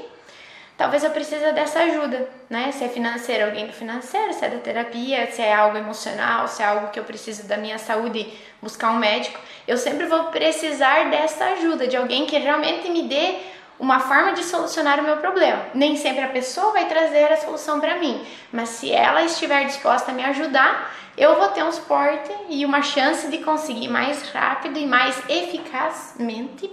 [0.76, 2.72] talvez eu precise dessa ajuda, né?
[2.72, 6.62] Se é financeiro, alguém do financeiro, se é da terapia, se é algo emocional, se
[6.62, 11.10] é algo que eu preciso da minha saúde, buscar um médico, eu sempre vou precisar
[11.10, 13.36] dessa ajuda, de alguém que realmente me dê
[13.78, 15.66] uma forma de solucionar o meu problema.
[15.74, 20.10] Nem sempre a pessoa vai trazer a solução para mim, mas se ela estiver disposta
[20.10, 24.78] a me ajudar, eu vou ter um suporte e uma chance de conseguir mais rápido
[24.78, 26.70] e mais eficazmente.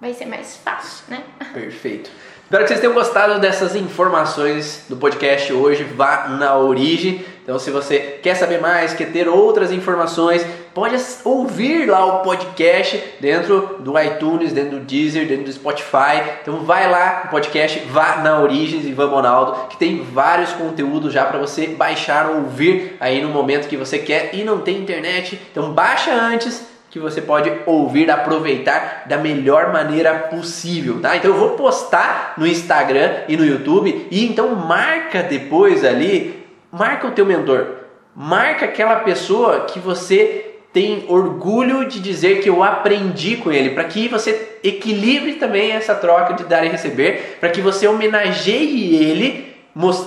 [0.00, 1.22] Vai ser mais fácil, né?
[1.52, 2.10] Perfeito.
[2.50, 5.84] Espero que vocês tenham gostado dessas informações do podcast hoje.
[5.84, 7.24] Vá na origem.
[7.44, 10.44] Então, se você quer saber mais, quer ter outras informações,
[10.74, 16.24] pode ouvir lá o podcast dentro do iTunes, dentro do Deezer, dentro do Spotify.
[16.42, 21.24] Então, vai lá no podcast, vá na Origens Ivan Monaldo, que tem vários conteúdos já
[21.26, 25.40] para você baixar ou ouvir aí no momento que você quer e não tem internet.
[25.52, 31.16] Então, baixa antes que você pode ouvir, aproveitar da melhor maneira possível, tá?
[31.16, 37.06] Então eu vou postar no Instagram e no YouTube e então marca depois ali, marca
[37.06, 37.66] o teu mentor,
[38.14, 43.84] marca aquela pessoa que você tem orgulho de dizer que eu aprendi com ele, para
[43.84, 49.50] que você equilibre também essa troca de dar e receber, para que você homenageie ele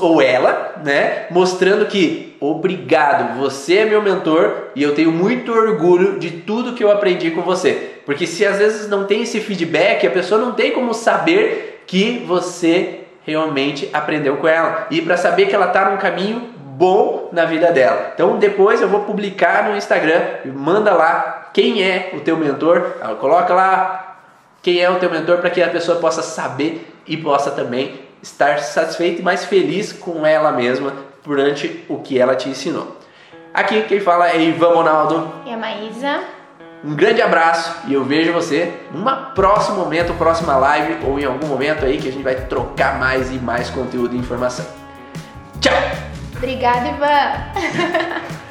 [0.02, 6.20] ou ela, né, mostrando que obrigado, você é meu mentor e eu tenho muito orgulho
[6.20, 8.02] de tudo que eu aprendi com você.
[8.06, 12.24] Porque se às vezes não tem esse feedback, a pessoa não tem como saber que
[12.26, 17.46] você realmente aprendeu com ela e para saber que ela está num caminho bom na
[17.46, 18.12] vida dela.
[18.14, 20.22] Então depois eu vou publicar no Instagram,
[20.54, 24.18] manda lá quem é o teu mentor, coloca lá
[24.62, 28.60] quem é o teu mentor para que a pessoa possa saber e possa também estar
[28.60, 32.98] satisfeita e mais feliz com ela mesma durante o que ela te ensinou.
[33.54, 35.32] Aqui quem fala é Ivan Ronaldo.
[35.46, 36.22] E a Maísa.
[36.84, 41.48] Um grande abraço e eu vejo você numa próximo momento, próxima live ou em algum
[41.48, 44.66] momento aí que a gente vai trocar mais e mais conteúdo e informação.
[45.62, 45.74] Tchau!
[46.36, 48.34] Obrigada, Ivan!